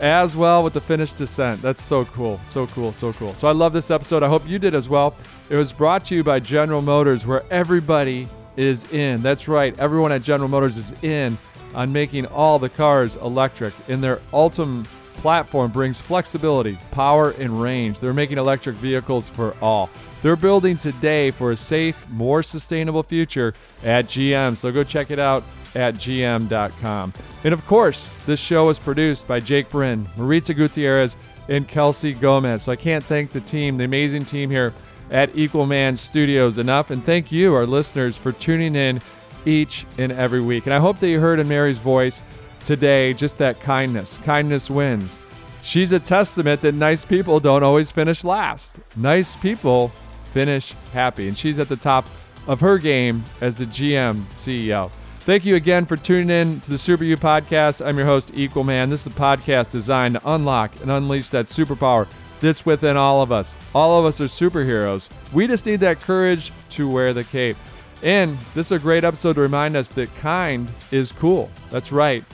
as 0.00 0.34
well 0.34 0.64
with 0.64 0.72
the 0.72 0.80
Finnish 0.80 1.12
descent. 1.12 1.62
That's 1.62 1.82
so 1.82 2.04
cool. 2.06 2.40
So 2.48 2.66
cool. 2.66 2.92
So 2.92 3.12
cool. 3.12 3.34
So 3.34 3.46
I 3.46 3.52
love 3.52 3.72
this 3.72 3.92
episode. 3.92 4.24
I 4.24 4.28
hope 4.28 4.46
you 4.46 4.58
did 4.58 4.74
as 4.74 4.88
well. 4.88 5.14
It 5.50 5.56
was 5.56 5.72
brought 5.72 6.04
to 6.06 6.16
you 6.16 6.24
by 6.24 6.40
General 6.40 6.82
Motors, 6.82 7.26
where 7.26 7.44
everybody 7.50 8.28
is 8.56 8.90
in. 8.92 9.22
That's 9.22 9.46
right. 9.46 9.78
Everyone 9.78 10.10
at 10.10 10.22
General 10.22 10.48
Motors 10.48 10.76
is 10.76 10.92
in 11.04 11.38
on 11.74 11.92
making 11.92 12.26
all 12.26 12.58
the 12.58 12.68
cars 12.68 13.16
electric. 13.16 13.74
In 13.88 14.00
their 14.00 14.16
Ultium 14.32 14.86
platform 15.14 15.70
brings 15.70 16.00
flexibility, 16.00 16.78
power, 16.90 17.30
and 17.30 17.60
range. 17.60 17.98
They're 17.98 18.14
making 18.14 18.38
electric 18.38 18.76
vehicles 18.76 19.28
for 19.28 19.54
all. 19.60 19.90
They're 20.22 20.36
building 20.36 20.78
today 20.78 21.30
for 21.30 21.52
a 21.52 21.56
safe, 21.56 22.08
more 22.08 22.42
sustainable 22.42 23.02
future 23.02 23.54
at 23.84 24.06
GM. 24.06 24.56
So 24.56 24.72
go 24.72 24.84
check 24.84 25.10
it 25.10 25.18
out 25.18 25.44
at 25.74 25.94
gm.com. 25.94 27.12
And 27.44 27.54
of 27.54 27.66
course, 27.66 28.10
this 28.26 28.40
show 28.40 28.68
is 28.68 28.78
produced 28.78 29.28
by 29.28 29.40
Jake 29.40 29.68
Brin, 29.68 30.08
Maritza 30.16 30.54
Gutierrez, 30.54 31.16
and 31.48 31.68
Kelsey 31.68 32.12
Gomez. 32.12 32.64
So 32.64 32.72
I 32.72 32.76
can't 32.76 33.04
thank 33.04 33.30
the 33.30 33.40
team, 33.40 33.76
the 33.76 33.84
amazing 33.84 34.24
team 34.24 34.50
here 34.50 34.74
at 35.10 35.34
Equalman 35.34 35.96
Studios 35.96 36.58
enough. 36.58 36.90
And 36.90 37.04
thank 37.04 37.32
you, 37.32 37.54
our 37.54 37.66
listeners, 37.66 38.18
for 38.18 38.32
tuning 38.32 38.74
in 38.74 39.00
each 39.48 39.86
and 39.96 40.12
every 40.12 40.40
week. 40.40 40.66
And 40.66 40.74
I 40.74 40.78
hope 40.78 41.00
that 41.00 41.08
you 41.08 41.20
heard 41.20 41.38
in 41.38 41.48
Mary's 41.48 41.78
voice 41.78 42.22
today 42.64 43.14
just 43.14 43.38
that 43.38 43.60
kindness. 43.60 44.18
Kindness 44.18 44.70
wins. 44.70 45.18
She's 45.62 45.92
a 45.92 45.98
testament 45.98 46.60
that 46.62 46.74
nice 46.74 47.04
people 47.04 47.40
don't 47.40 47.62
always 47.62 47.90
finish 47.90 48.24
last. 48.24 48.78
Nice 48.96 49.36
people 49.36 49.88
finish 50.32 50.74
happy. 50.92 51.28
And 51.28 51.36
she's 51.36 51.58
at 51.58 51.68
the 51.68 51.76
top 51.76 52.06
of 52.46 52.60
her 52.60 52.78
game 52.78 53.24
as 53.40 53.58
the 53.58 53.66
GM 53.66 54.24
CEO. 54.26 54.90
Thank 55.20 55.44
you 55.44 55.56
again 55.56 55.84
for 55.84 55.96
tuning 55.96 56.30
in 56.30 56.60
to 56.62 56.70
the 56.70 56.78
Super 56.78 57.04
U 57.04 57.16
podcast. 57.16 57.84
I'm 57.84 57.98
your 57.98 58.06
host, 58.06 58.32
Equalman. 58.34 58.88
This 58.88 59.02
is 59.02 59.08
a 59.08 59.10
podcast 59.10 59.70
designed 59.70 60.14
to 60.14 60.22
unlock 60.24 60.80
and 60.80 60.90
unleash 60.90 61.28
that 61.30 61.46
superpower 61.46 62.06
that's 62.40 62.64
within 62.64 62.96
all 62.96 63.22
of 63.22 63.32
us. 63.32 63.56
All 63.74 63.98
of 63.98 64.04
us 64.04 64.20
are 64.20 64.24
superheroes. 64.24 65.08
We 65.32 65.46
just 65.46 65.66
need 65.66 65.80
that 65.80 66.00
courage 66.00 66.52
to 66.70 66.88
wear 66.88 67.12
the 67.12 67.24
cape. 67.24 67.56
And 68.02 68.38
this 68.54 68.66
is 68.66 68.72
a 68.72 68.78
great 68.78 69.04
episode 69.04 69.34
to 69.34 69.40
remind 69.40 69.76
us 69.76 69.88
that 69.90 70.14
kind 70.16 70.68
is 70.90 71.12
cool. 71.12 71.50
That's 71.70 71.90
right. 71.92 72.24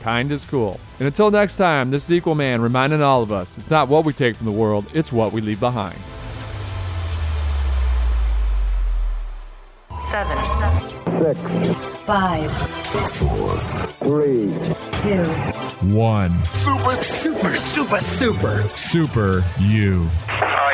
Kind 0.00 0.32
is 0.32 0.44
cool. 0.46 0.80
And 0.98 1.06
until 1.06 1.30
next 1.30 1.56
time, 1.56 1.90
this 1.90 2.08
is 2.08 2.20
Equalman 2.20 2.62
reminding 2.62 3.02
all 3.02 3.22
of 3.22 3.30
us 3.30 3.58
it's 3.58 3.70
not 3.70 3.88
what 3.88 4.04
we 4.04 4.12
take 4.12 4.36
from 4.36 4.46
the 4.46 4.52
world, 4.52 4.86
it's 4.94 5.12
what 5.12 5.32
we 5.32 5.40
leave 5.40 5.60
behind. 5.60 5.98
seven, 10.10 10.36
Six, 11.20 11.38
five, 12.04 12.50
three, 14.00 14.52
two, 14.90 15.24
One. 15.94 16.44
Super, 16.44 16.94
super, 17.02 17.54
super, 17.54 17.98
super. 18.00 18.62
Super 18.70 19.44
U. 19.60 20.08
All 20.30 20.69